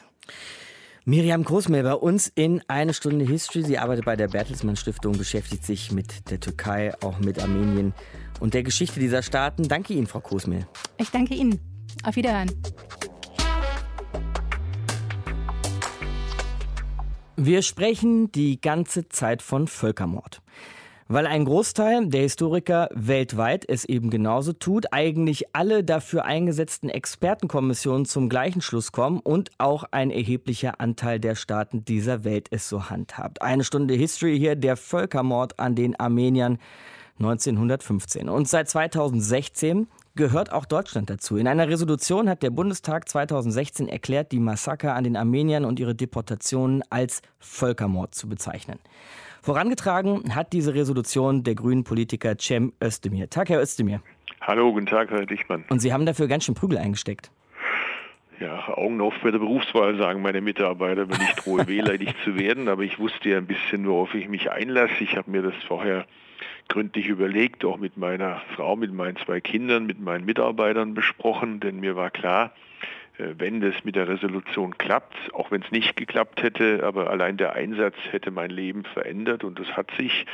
[1.05, 3.63] Miriam Großmehl bei uns in eine Stunde History.
[3.63, 7.93] Sie arbeitet bei der Bertelsmann Stiftung, beschäftigt sich mit der Türkei, auch mit Armenien
[8.41, 9.69] und der Geschichte dieser Staaten.
[9.69, 10.67] Danke Ihnen, Frau Großmehl.
[10.97, 11.76] Ich danke Ihnen.
[12.03, 12.51] Auf Wiederhören.
[17.35, 20.41] Wir sprechen die ganze Zeit von Völkermord.
[21.09, 28.05] Weil ein Großteil der Historiker weltweit es eben genauso tut, eigentlich alle dafür eingesetzten Expertenkommissionen
[28.05, 32.89] zum gleichen Schluss kommen und auch ein erheblicher Anteil der Staaten dieser Welt es so
[32.89, 33.41] handhabt.
[33.41, 36.57] Eine Stunde History hier, der Völkermord an den Armeniern
[37.19, 38.27] 1915.
[38.27, 41.37] Und seit 2016 gehört auch Deutschland dazu.
[41.37, 45.95] In einer Resolution hat der Bundestag 2016 erklärt, die Massaker an den Armeniern und ihre
[45.95, 48.79] Deportationen als Völkermord zu bezeichnen.
[49.41, 53.29] Vorangetragen hat diese Resolution der grünen Politiker Cem Özdemir.
[53.29, 54.01] Tag, Herr Özdemir.
[54.41, 55.63] Hallo, guten Tag, Herr Dichtmann.
[55.69, 57.31] Und Sie haben dafür ganz schön Prügel eingesteckt.
[58.39, 62.67] Ja, Augen auf bei der Berufswahl, sagen meine Mitarbeiter, wenn ich drohe, wehleidig zu werden.
[62.67, 64.93] Aber ich wusste ja ein bisschen, worauf ich mich einlasse.
[64.99, 66.05] Ich habe mir das vorher
[66.67, 71.79] gründlich überlegt, auch mit meiner Frau, mit meinen zwei Kindern, mit meinen Mitarbeitern besprochen, denn
[71.79, 72.53] mir war klar,
[73.17, 77.37] äh, wenn das mit der Resolution klappt, auch wenn es nicht geklappt hätte, aber allein
[77.37, 80.25] der Einsatz hätte mein Leben verändert und das hat sich.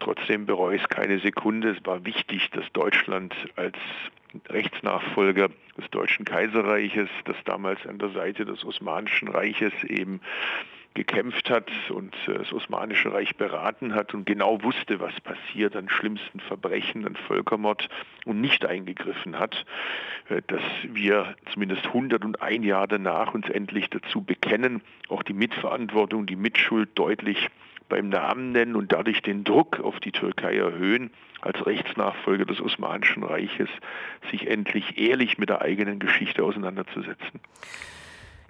[0.00, 1.70] Trotzdem bereue ich es keine Sekunde.
[1.70, 3.76] Es war wichtig, dass Deutschland als
[4.48, 10.20] Rechtsnachfolger des Deutschen Kaiserreiches, das damals an der Seite des Osmanischen Reiches eben
[10.94, 15.88] gekämpft hat und äh, das Osmanische Reich beraten hat und genau wusste, was passiert an
[15.88, 17.88] schlimmsten Verbrechen, an Völkermord
[18.24, 19.64] und nicht eingegriffen hat,
[20.28, 26.36] äh, dass wir zumindest 101 Jahre danach uns endlich dazu bekennen, auch die Mitverantwortung, die
[26.36, 27.48] Mitschuld deutlich
[27.88, 31.10] beim Namen nennen und dadurch den Druck auf die Türkei erhöhen,
[31.42, 33.68] als Rechtsnachfolger des Osmanischen Reiches
[34.30, 37.40] sich endlich ehrlich mit der eigenen Geschichte auseinanderzusetzen.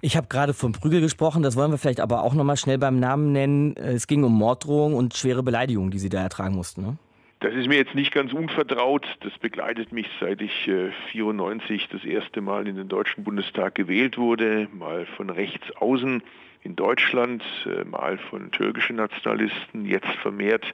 [0.05, 2.99] Ich habe gerade von Prügel gesprochen, das wollen wir vielleicht aber auch nochmal schnell beim
[2.99, 3.77] Namen nennen.
[3.77, 6.81] Es ging um Morddrohungen und schwere Beleidigungen, die Sie da ertragen mussten.
[6.81, 6.97] Ne?
[7.39, 9.07] Das ist mir jetzt nicht ganz unvertraut.
[9.21, 14.17] Das begleitet mich, seit ich äh, 94 das erste Mal in den Deutschen Bundestag gewählt
[14.17, 16.21] wurde, mal von rechts außen
[16.63, 20.65] in Deutschland, äh, mal von türkischen Nationalisten, jetzt vermehrt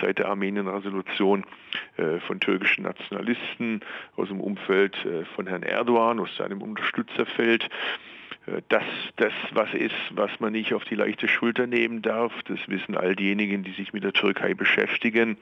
[0.00, 1.44] seit der Armenien-Resolution
[1.98, 3.82] äh, von türkischen Nationalisten
[4.16, 7.68] aus dem Umfeld äh, von Herrn Erdogan, aus seinem Unterstützerfeld.
[8.46, 8.84] Äh, dass
[9.16, 12.32] das was ist, was man nicht auf die leichte Schulter nehmen darf.
[12.44, 15.36] Das wissen all diejenigen, die sich mit der Türkei beschäftigen.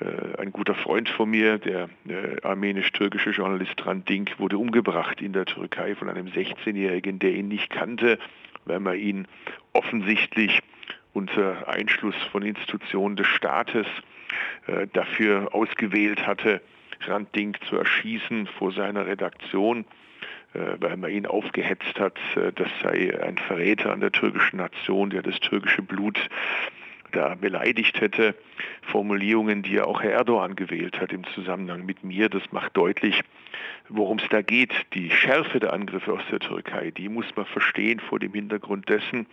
[0.00, 5.32] Äh, ein guter Freund von mir, der äh, armenisch-türkische Journalist Rand Dink, wurde umgebracht in
[5.32, 8.18] der Türkei von einem 16-Jährigen, der ihn nicht kannte,
[8.64, 9.26] weil man ihn
[9.72, 10.60] offensichtlich
[11.12, 13.86] unter Einschluss von Institutionen des Staates
[14.92, 16.60] dafür ausgewählt hatte,
[17.00, 19.84] Rand Dink zu erschießen vor seiner Redaktion.
[20.54, 25.10] Äh, weil man ihn aufgehetzt hat, äh, das sei ein Verräter an der türkischen Nation,
[25.10, 26.18] der das türkische Blut
[27.12, 28.34] da beleidigt hätte.
[28.82, 33.20] Formulierungen, die ja auch Herr Erdogan gewählt hat im Zusammenhang mit mir, das macht deutlich,
[33.88, 34.72] worum es da geht.
[34.94, 39.26] Die Schärfe der Angriffe aus der Türkei, die muss man verstehen vor dem Hintergrund dessen,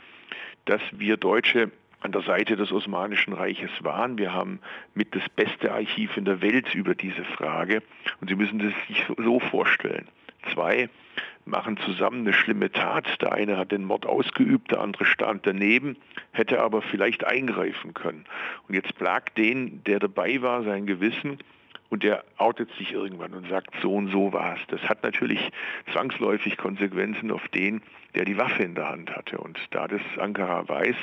[0.65, 4.17] dass wir Deutsche an der Seite des Osmanischen Reiches waren.
[4.17, 4.59] Wir haben
[4.93, 7.81] mit das beste Archiv in der Welt über diese Frage.
[8.21, 10.07] Und Sie müssen das sich so vorstellen.
[10.53, 10.89] Zwei
[11.45, 13.21] machen zusammen eine schlimme Tat.
[13.21, 15.97] Der eine hat den Mord ausgeübt, der andere stand daneben,
[16.31, 18.25] hätte aber vielleicht eingreifen können.
[18.67, 21.39] Und jetzt plagt den, der dabei war, sein Gewissen
[21.89, 24.61] und der outet sich irgendwann und sagt, so und so war es.
[24.67, 25.51] Das hat natürlich
[25.91, 27.81] zwangsläufig Konsequenzen auf den,
[28.15, 29.37] der die Waffe in der Hand hatte.
[29.37, 30.95] Und da das Ankara weiß,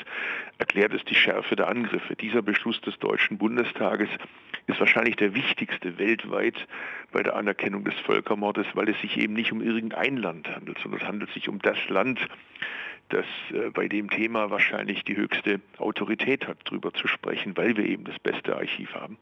[0.59, 2.17] erklärt es die Schärfe der Angriffe.
[2.17, 4.09] Dieser Beschluss des Deutschen Bundestages
[4.67, 6.67] ist wahrscheinlich der wichtigste weltweit
[7.13, 11.01] bei der Anerkennung des Völkermordes, weil es sich eben nicht um irgendein Land handelt, sondern
[11.01, 12.21] es handelt sich um das Land,
[13.11, 17.85] das äh, bei dem Thema wahrscheinlich die höchste Autorität hat, darüber zu sprechen, weil wir
[17.85, 19.19] eben das beste Archiv haben.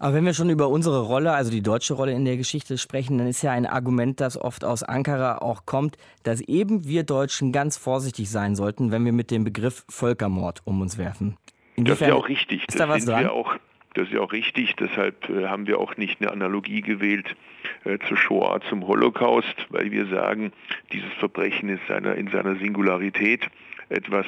[0.00, 3.18] Aber wenn wir schon über unsere Rolle, also die deutsche Rolle in der Geschichte sprechen,
[3.18, 7.52] dann ist ja ein Argument, das oft aus Ankara auch kommt, dass eben wir Deutschen
[7.52, 11.36] ganz vorsichtig sein sollten, wenn wir mit dem Begriff Völkermord um uns werfen.
[11.76, 12.64] Inwiefern das ist ja auch richtig.
[12.66, 13.26] Ist da was dran?
[13.26, 13.56] Auch,
[13.92, 14.74] das ist ja auch richtig.
[14.76, 17.36] Deshalb äh, haben wir auch nicht eine Analogie gewählt
[17.84, 20.52] äh, zur Shoah, zum Holocaust, weil wir sagen,
[20.92, 23.50] dieses Verbrechen ist seiner, in seiner Singularität
[23.90, 24.24] etwas,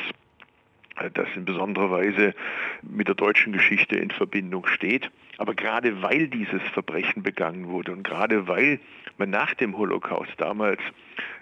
[0.98, 2.34] äh, das in besonderer Weise
[2.82, 5.10] mit der deutschen Geschichte in Verbindung steht.
[5.38, 8.80] Aber gerade weil dieses Verbrechen begangen wurde und gerade weil
[9.18, 10.80] man nach dem Holocaust damals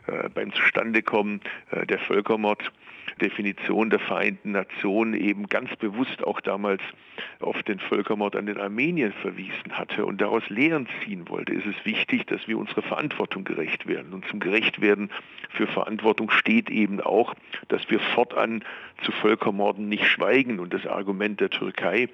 [0.06, 2.72] äh, beim Zustandekommen äh, der Völkermord
[3.20, 6.82] Definition der Vereinten Nationen eben ganz bewusst auch damals
[7.40, 11.84] auf den Völkermord an den Armeniern verwiesen hatte und daraus Lehren ziehen wollte, ist es
[11.84, 14.12] wichtig, dass wir unserer Verantwortung gerecht werden.
[14.12, 15.10] Und zum Gerechtwerden
[15.50, 17.34] für Verantwortung steht eben auch,
[17.68, 18.64] dass wir fortan
[19.02, 20.58] zu Völkermorden nicht schweigen.
[20.58, 22.08] Und das Argument der Türkei,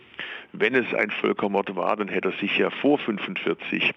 [0.53, 3.93] wenn es ein Völkermord war, dann hätte er sich ja vor 1945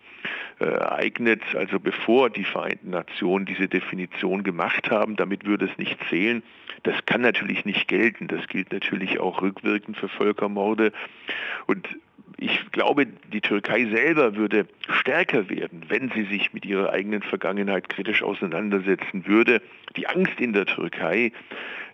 [0.60, 5.98] äh, ereignet, also bevor die Vereinten Nationen diese Definition gemacht haben, damit würde es nicht
[6.10, 6.43] zählen.
[6.84, 8.28] Das kann natürlich nicht gelten.
[8.28, 10.92] Das gilt natürlich auch rückwirkend für Völkermorde.
[11.68, 11.88] Und
[12.38, 17.90] ich glaube, die Türkei selber würde stärker werden, wenn sie sich mit ihrer eigenen Vergangenheit
[17.90, 19.62] kritisch auseinandersetzen würde.
[19.98, 21.32] Die Angst in der Türkei,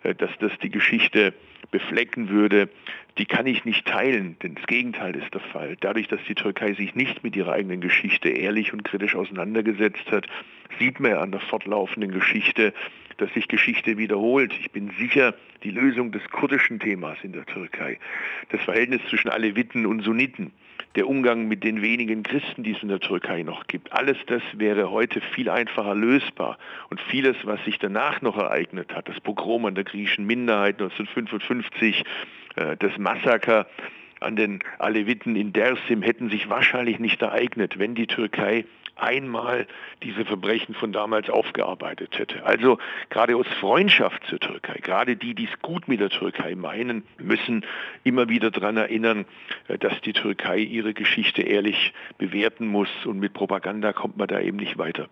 [0.02, 1.34] äh, dass das die Geschichte
[1.70, 2.68] beflecken würde,
[3.18, 5.76] die kann ich nicht teilen, denn das Gegenteil ist der Fall.
[5.80, 10.26] Dadurch, dass die Türkei sich nicht mit ihrer eigenen Geschichte ehrlich und kritisch auseinandergesetzt hat,
[10.78, 12.74] sieht man ja an der fortlaufenden Geschichte,
[13.16, 14.52] dass sich Geschichte wiederholt.
[14.60, 17.98] Ich bin sicher, die Lösung des kurdischen Themas in der Türkei,
[18.50, 20.52] das Verhältnis zwischen Aleviten und Sunniten,
[20.96, 24.42] der Umgang mit den wenigen Christen, die es in der Türkei noch gibt, alles das
[24.54, 26.58] wäre heute viel einfacher lösbar.
[26.90, 32.00] Und vieles, was sich danach noch ereignet hat, das Pogrom an der griechischen Minderheit 1955,
[32.00, 32.04] äh,
[32.56, 33.66] das Massaker
[34.20, 38.64] an den Aleviten in Dersim hätten sich wahrscheinlich nicht ereignet, wenn die Türkei
[38.96, 39.66] einmal
[40.02, 42.44] diese Verbrechen von damals aufgearbeitet hätte.
[42.44, 42.78] Also
[43.10, 47.64] gerade aus Freundschaft zur Türkei, gerade die, die es gut mit der Türkei meinen, müssen
[48.04, 49.26] immer wieder daran erinnern,
[49.68, 54.40] äh, dass die Türkei ihre Geschichte ehrlich bewerten muss und mit Propaganda kommt man da
[54.40, 55.08] eben nicht weiter.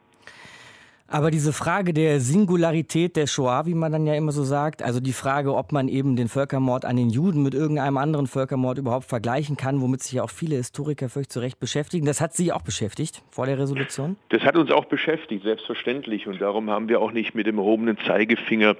[1.14, 4.98] Aber diese Frage der Singularität der Shoah, wie man dann ja immer so sagt, also
[4.98, 9.04] die Frage, ob man eben den Völkermord an den Juden mit irgendeinem anderen Völkermord überhaupt
[9.04, 12.50] vergleichen kann, womit sich ja auch viele Historiker völlig zu Recht beschäftigen, das hat Sie
[12.50, 14.16] auch beschäftigt vor der Resolution?
[14.30, 16.26] Das hat uns auch beschäftigt, selbstverständlich.
[16.26, 18.74] Und darum haben wir auch nicht mit dem erhobenen Zeigefinger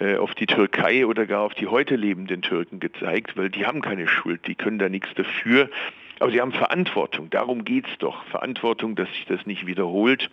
[0.00, 3.80] äh, auf die Türkei oder gar auf die heute lebenden Türken gezeigt, weil die haben
[3.80, 5.70] keine Schuld, die können da nichts dafür.
[6.18, 8.24] Aber sie haben Verantwortung, darum geht es doch.
[8.26, 10.30] Verantwortung, dass sich das nicht wiederholt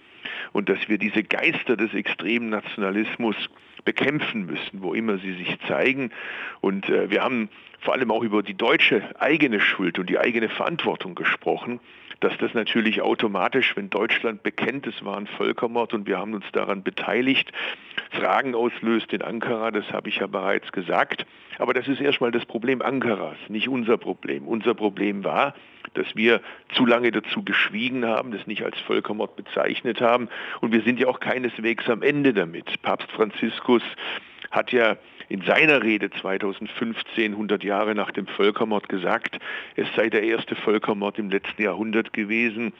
[0.53, 3.35] und dass wir diese Geister des extremen Nationalismus
[3.83, 6.11] bekämpfen müssen, wo immer sie sich zeigen.
[6.61, 7.49] Und äh, wir haben
[7.81, 11.81] vor allem auch über die deutsche eigene Schuld und die eigene Verantwortung gesprochen,
[12.21, 16.45] dass das natürlich automatisch, wenn Deutschland bekennt, es war ein Völkermord und wir haben uns
[16.53, 17.51] daran beteiligt,
[18.11, 21.25] Fragen auslöst in Ankara, das habe ich ja bereits gesagt.
[21.59, 24.47] Aber das ist erstmal das Problem Ankaras, nicht unser Problem.
[24.47, 25.53] Unser Problem war,
[25.93, 26.41] dass wir
[26.73, 30.29] zu lange dazu geschwiegen haben, das nicht als Völkermord bezeichnet haben.
[30.61, 32.81] Und wir sind ja auch keineswegs am Ende damit.
[32.81, 33.83] Papst Franziskus
[34.51, 34.97] hat ja
[35.29, 39.39] in seiner Rede 2015, 100 Jahre nach dem Völkermord, gesagt,
[39.75, 42.73] es sei der erste Völkermord im letzten Jahrhundert gewesen.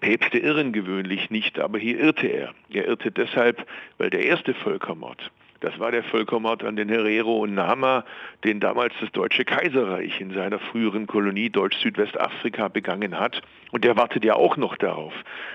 [0.00, 2.54] Päpste irren gewöhnlich nicht, aber hier irrte er.
[2.70, 5.30] Er irrte deshalb, weil der erste Völkermord
[5.60, 8.04] Das war der Völkermord an den Herero und Nama,
[8.44, 13.42] den damals das Deutsche Kaiserreich in seiner früheren Kolonie Deutsch-Südwestafrika begangen hat.
[13.72, 15.12] Und der wartet ja auch noch darauf,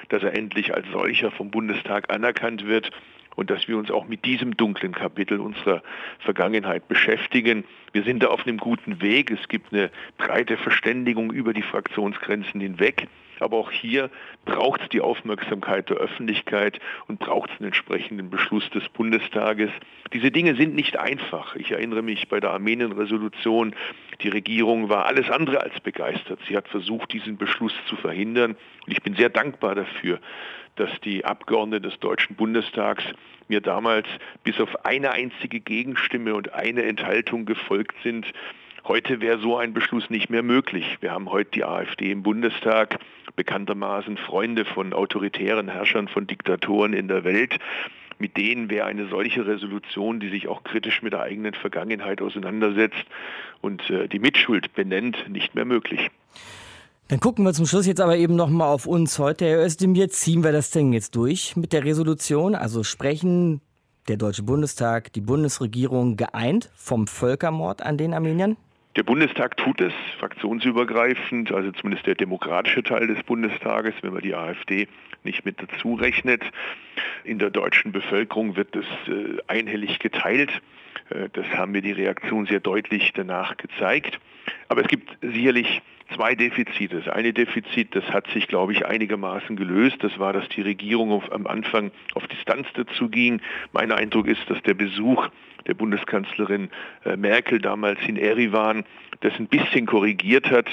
[0.09, 2.91] dass er endlich als solcher vom Bundestag anerkannt wird
[3.35, 5.81] und dass wir uns auch mit diesem dunklen Kapitel unserer
[6.19, 7.63] Vergangenheit beschäftigen.
[7.93, 9.31] Wir sind da auf einem guten Weg.
[9.31, 13.07] Es gibt eine breite Verständigung über die Fraktionsgrenzen hinweg.
[13.39, 14.09] Aber auch hier
[14.45, 19.69] braucht es die Aufmerksamkeit der Öffentlichkeit und braucht es einen entsprechenden Beschluss des Bundestages.
[20.13, 21.55] Diese Dinge sind nicht einfach.
[21.55, 23.75] Ich erinnere mich bei der Armenien-Resolution,
[24.21, 26.39] die Regierung war alles andere als begeistert.
[26.47, 28.55] Sie hat versucht, diesen Beschluss zu verhindern.
[28.85, 30.19] Und ich bin sehr dankbar dafür,
[30.75, 33.03] dass die Abgeordneten des Deutschen Bundestags
[33.47, 34.07] mir damals
[34.43, 38.25] bis auf eine einzige Gegenstimme und eine Enthaltung gefolgt sind.
[38.85, 40.97] Heute wäre so ein Beschluss nicht mehr möglich.
[40.99, 42.99] Wir haben heute die AfD im Bundestag,
[43.37, 47.59] bekanntermaßen Freunde von autoritären Herrschern, von Diktatoren in der Welt.
[48.19, 53.05] Mit denen wäre eine solche Resolution, die sich auch kritisch mit der eigenen Vergangenheit auseinandersetzt
[53.61, 56.11] und äh, die Mitschuld benennt, nicht mehr möglich.
[57.07, 59.45] Dann gucken wir zum Schluss jetzt aber eben nochmal auf uns heute.
[59.45, 62.53] Herr Özdemir, ziehen wir das Ding jetzt durch mit der Resolution?
[62.53, 63.61] Also sprechen
[64.09, 68.57] der Deutsche Bundestag, die Bundesregierung geeint vom Völkermord an den Armeniern?
[68.95, 74.35] Der Bundestag tut es fraktionsübergreifend, also zumindest der demokratische Teil des Bundestages, wenn man die
[74.35, 74.87] AfD
[75.23, 76.43] nicht mit dazu rechnet.
[77.23, 80.51] In der deutschen Bevölkerung wird es äh, einhellig geteilt.
[81.09, 84.19] Äh, das haben mir die Reaktion sehr deutlich danach gezeigt.
[84.67, 85.81] Aber es gibt sicherlich
[86.13, 86.97] zwei Defizite.
[86.97, 89.97] Das eine Defizit, das hat sich, glaube ich, einigermaßen gelöst.
[90.01, 93.41] Das war, dass die Regierung auf, am Anfang auf Distanz dazu ging.
[93.71, 95.29] Mein Eindruck ist, dass der Besuch
[95.67, 96.69] der Bundeskanzlerin
[97.05, 98.83] äh, Merkel damals in Erivan
[99.21, 100.67] das ein bisschen korrigiert hat.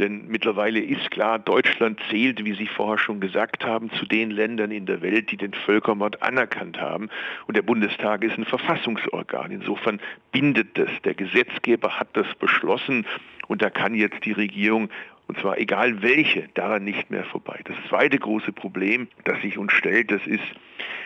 [0.00, 4.72] Denn mittlerweile ist klar, Deutschland zählt, wie Sie vorher schon gesagt haben, zu den Ländern
[4.72, 7.10] in der Welt, die den Völkermord anerkannt haben.
[7.46, 9.52] Und der Bundestag ist ein Verfassungsorgan.
[9.52, 10.00] Insofern
[10.32, 10.90] bindet das.
[11.04, 13.06] Der Gesetzgeber hat das beschlossen
[13.46, 14.88] und da kann jetzt die Regierung
[15.26, 17.60] und zwar egal welche, daran nicht mehr vorbei.
[17.64, 20.42] Das zweite große Problem, das sich uns stellt, das ist,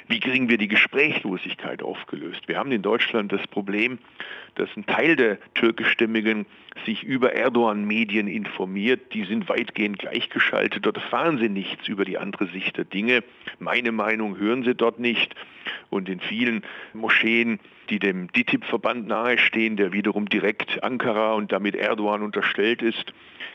[0.08, 2.48] wie kriegen wir die Gesprächslosigkeit aufgelöst?
[2.48, 3.98] Wir haben in Deutschland das Problem,
[4.54, 6.46] dass ein Teil der türkischstämmigen
[6.86, 9.12] sich über Erdogan-Medien informiert.
[9.12, 10.86] Die sind weitgehend gleichgeschaltet.
[10.86, 13.22] Dort erfahren sie nichts über die andere Sicht der Dinge.
[13.58, 15.34] Meine Meinung hören sie dort nicht.
[15.90, 16.62] Und in vielen
[16.94, 23.12] Moscheen, die dem DITIB-Verband nahestehen, der wiederum direkt Ankara und damit Erdogan unterstellt ist,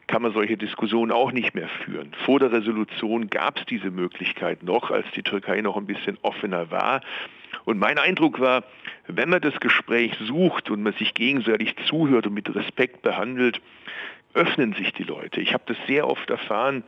[0.07, 2.11] kann man solche Diskussionen auch nicht mehr führen.
[2.25, 6.71] Vor der Resolution gab es diese Möglichkeit noch, als die Türkei noch ein bisschen offener
[6.71, 7.01] war.
[7.65, 8.63] Und mein Eindruck war,
[9.07, 13.61] wenn man das Gespräch sucht und man sich gegenseitig zuhört und mit Respekt behandelt,
[14.33, 15.39] öffnen sich die Leute.
[15.39, 16.83] Ich habe das sehr oft erfahren,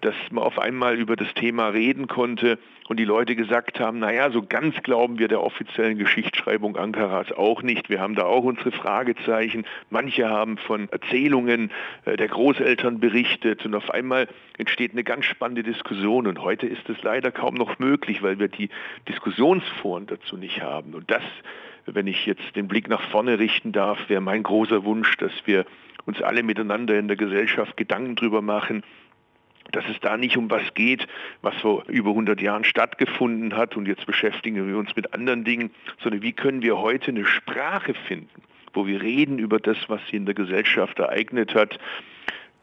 [0.00, 2.58] dass man auf einmal über das Thema reden konnte
[2.88, 7.62] und die Leute gesagt haben, naja, so ganz glauben wir der offiziellen Geschichtsschreibung Ankaras auch
[7.62, 7.88] nicht.
[7.88, 9.64] Wir haben da auch unsere Fragezeichen.
[9.90, 11.70] Manche haben von Erzählungen
[12.04, 14.26] äh, der Großeltern berichtet und auf einmal
[14.58, 18.48] entsteht eine ganz spannende Diskussion und heute ist es leider kaum noch möglich, weil wir
[18.48, 18.70] die
[19.08, 20.94] Diskussionsforen dazu nicht haben.
[20.94, 21.22] Und das,
[21.86, 25.64] wenn ich jetzt den Blick nach vorne richten darf, wäre mein großer Wunsch, dass wir
[26.06, 28.82] uns alle miteinander in der Gesellschaft Gedanken darüber machen,
[29.72, 31.06] dass es da nicht um was geht,
[31.42, 35.70] was vor über 100 Jahren stattgefunden hat und jetzt beschäftigen wir uns mit anderen Dingen,
[36.02, 38.42] sondern wie können wir heute eine Sprache finden,
[38.72, 41.78] wo wir reden über das, was sich in der Gesellschaft ereignet hat,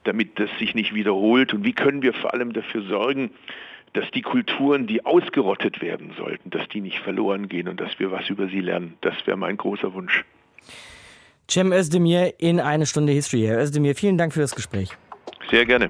[0.03, 3.31] damit das sich nicht wiederholt und wie können wir vor allem dafür sorgen,
[3.93, 8.11] dass die Kulturen, die ausgerottet werden sollten, dass die nicht verloren gehen und dass wir
[8.11, 8.95] was über sie lernen.
[9.01, 10.23] Das wäre mein großer Wunsch.
[11.49, 13.43] Cem Özdemir in eine Stunde History.
[13.43, 14.89] Herr Özdemir, vielen Dank für das Gespräch.
[15.49, 15.89] Sehr gerne.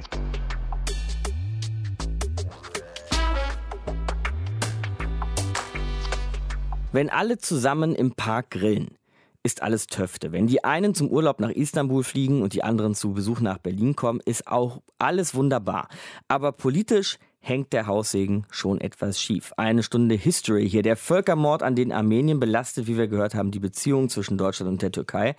[6.98, 8.98] Wenn alle zusammen im Park grillen,
[9.44, 10.32] ist alles Töfte.
[10.32, 13.96] Wenn die einen zum Urlaub nach Istanbul fliegen und die anderen zu Besuch nach Berlin
[13.96, 15.90] kommen, ist auch alles wunderbar.
[16.28, 19.54] Aber politisch hängt der Haussegen schon etwas schief.
[19.58, 20.82] Eine Stunde History hier.
[20.82, 24.82] Der Völkermord an den Armenien belastet, wie wir gehört haben, die Beziehung zwischen Deutschland und
[24.82, 25.36] der Türkei.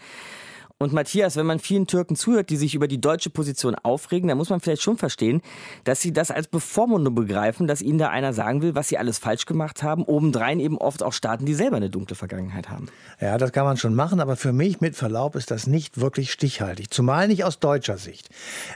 [0.81, 4.39] Und Matthias, wenn man vielen Türken zuhört, die sich über die deutsche Position aufregen, dann
[4.39, 5.43] muss man vielleicht schon verstehen,
[5.83, 9.19] dass sie das als Bevormundung begreifen, dass ihnen da einer sagen will, was sie alles
[9.19, 10.05] falsch gemacht haben.
[10.05, 12.87] Obendrein eben oft auch Staaten, die selber eine dunkle Vergangenheit haben.
[13.21, 16.31] Ja, das kann man schon machen, aber für mich mit Verlaub ist das nicht wirklich
[16.31, 16.93] stichhaltig.
[16.93, 18.29] Zumal nicht aus deutscher Sicht.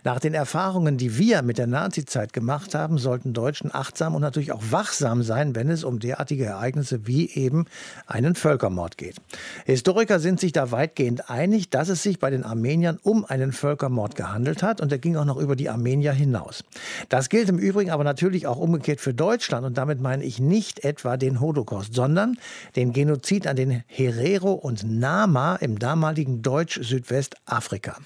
[0.03, 4.51] Nach den Erfahrungen, die wir mit der Nazizeit gemacht haben, sollten Deutschen achtsam und natürlich
[4.51, 7.67] auch wachsam sein, wenn es um derartige Ereignisse wie eben
[8.09, 9.19] einen Völkermord geht.
[9.67, 14.17] Historiker sind sich da weitgehend einig, dass es sich bei den Armeniern um einen Völkermord
[14.17, 16.65] gehandelt hat und der ging auch noch über die Armenier hinaus.
[17.09, 20.85] Das gilt im Übrigen aber natürlich auch umgekehrt für Deutschland und damit meine ich nicht
[20.85, 22.39] etwa den Holocaust, sondern
[22.75, 27.97] den Genozid an den Herero und Nama im damaligen Deutsch-Südwestafrika.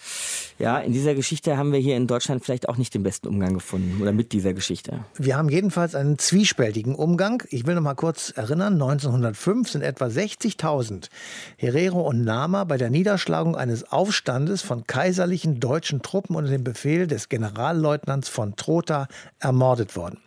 [0.59, 3.55] Ja, in dieser Geschichte haben wir hier in Deutschland vielleicht auch nicht den besten Umgang
[3.55, 5.05] gefunden oder mit dieser Geschichte.
[5.16, 7.43] Wir haben jedenfalls einen zwiespältigen Umgang.
[7.51, 11.09] Ich will noch mal kurz erinnern, 1905 sind etwa 60.000
[11.57, 17.07] Herero und Nama bei der Niederschlagung eines Aufstandes von kaiserlichen deutschen Truppen unter dem Befehl
[17.07, 19.07] des Generalleutnants von Trotha
[19.39, 20.22] ermordet worden.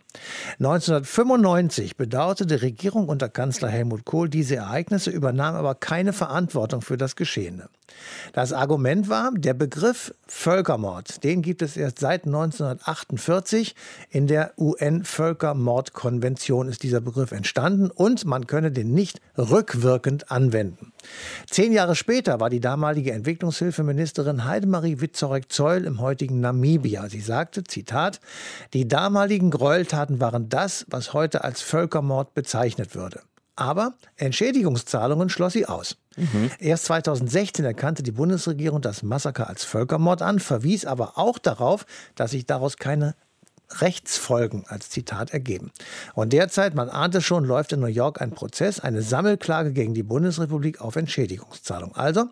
[0.58, 6.96] 1995 bedauerte die Regierung unter Kanzler Helmut Kohl diese Ereignisse, übernahm aber keine Verantwortung für
[6.96, 7.68] das Geschehene.
[8.32, 13.74] Das Argument war, der Begriff Völkermord, den gibt es erst seit 1948.
[14.10, 20.92] In der UN-Völkermordkonvention ist dieser Begriff entstanden und man könne den nicht rückwirkend anwenden.
[21.48, 27.08] Zehn Jahre später war die damalige Entwicklungshilfeministerin Heidemarie Witzorek-Zeul im heutigen Namibia.
[27.08, 28.20] Sie sagte, Zitat,
[28.72, 33.20] die damaligen Gräueltaten waren das, was heute als Völkermord bezeichnet würde.
[33.56, 35.96] Aber Entschädigungszahlungen schloss sie aus.
[36.16, 36.50] Mhm.
[36.60, 41.84] Erst 2016 erkannte die Bundesregierung das Massaker als Völkermord an, verwies aber auch darauf,
[42.14, 43.14] dass sich daraus keine
[43.78, 45.70] Rechtsfolgen als Zitat ergeben.
[46.14, 49.94] Und derzeit, man ahnt es schon, läuft in New York ein Prozess, eine Sammelklage gegen
[49.94, 51.94] die Bundesrepublik auf Entschädigungszahlung.
[51.94, 52.26] Also,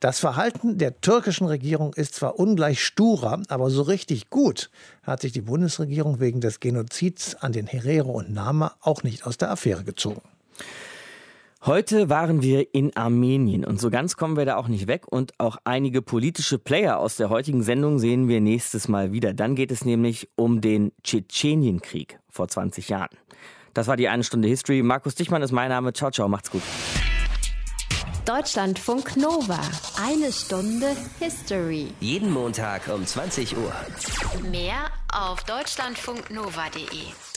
[0.00, 4.70] das Verhalten der türkischen Regierung ist zwar ungleich sturer, aber so richtig gut
[5.02, 9.36] hat sich die Bundesregierung wegen des Genozids an den Herero und Nama auch nicht aus
[9.36, 10.22] der Affäre gezogen.
[11.68, 15.38] Heute waren wir in Armenien und so ganz kommen wir da auch nicht weg und
[15.38, 19.34] auch einige politische Player aus der heutigen Sendung sehen wir nächstes Mal wieder.
[19.34, 23.14] Dann geht es nämlich um den Tschetschenienkrieg vor 20 Jahren.
[23.74, 24.82] Das war die eine Stunde History.
[24.82, 25.92] Markus Dichmann ist mein Name.
[25.92, 26.62] Ciao, ciao, macht's gut.
[28.24, 29.60] Deutschlandfunk Nova.
[30.02, 31.88] Eine Stunde History.
[32.00, 33.74] Jeden Montag um 20 Uhr.
[34.50, 37.27] Mehr auf deutschlandfunknova.de.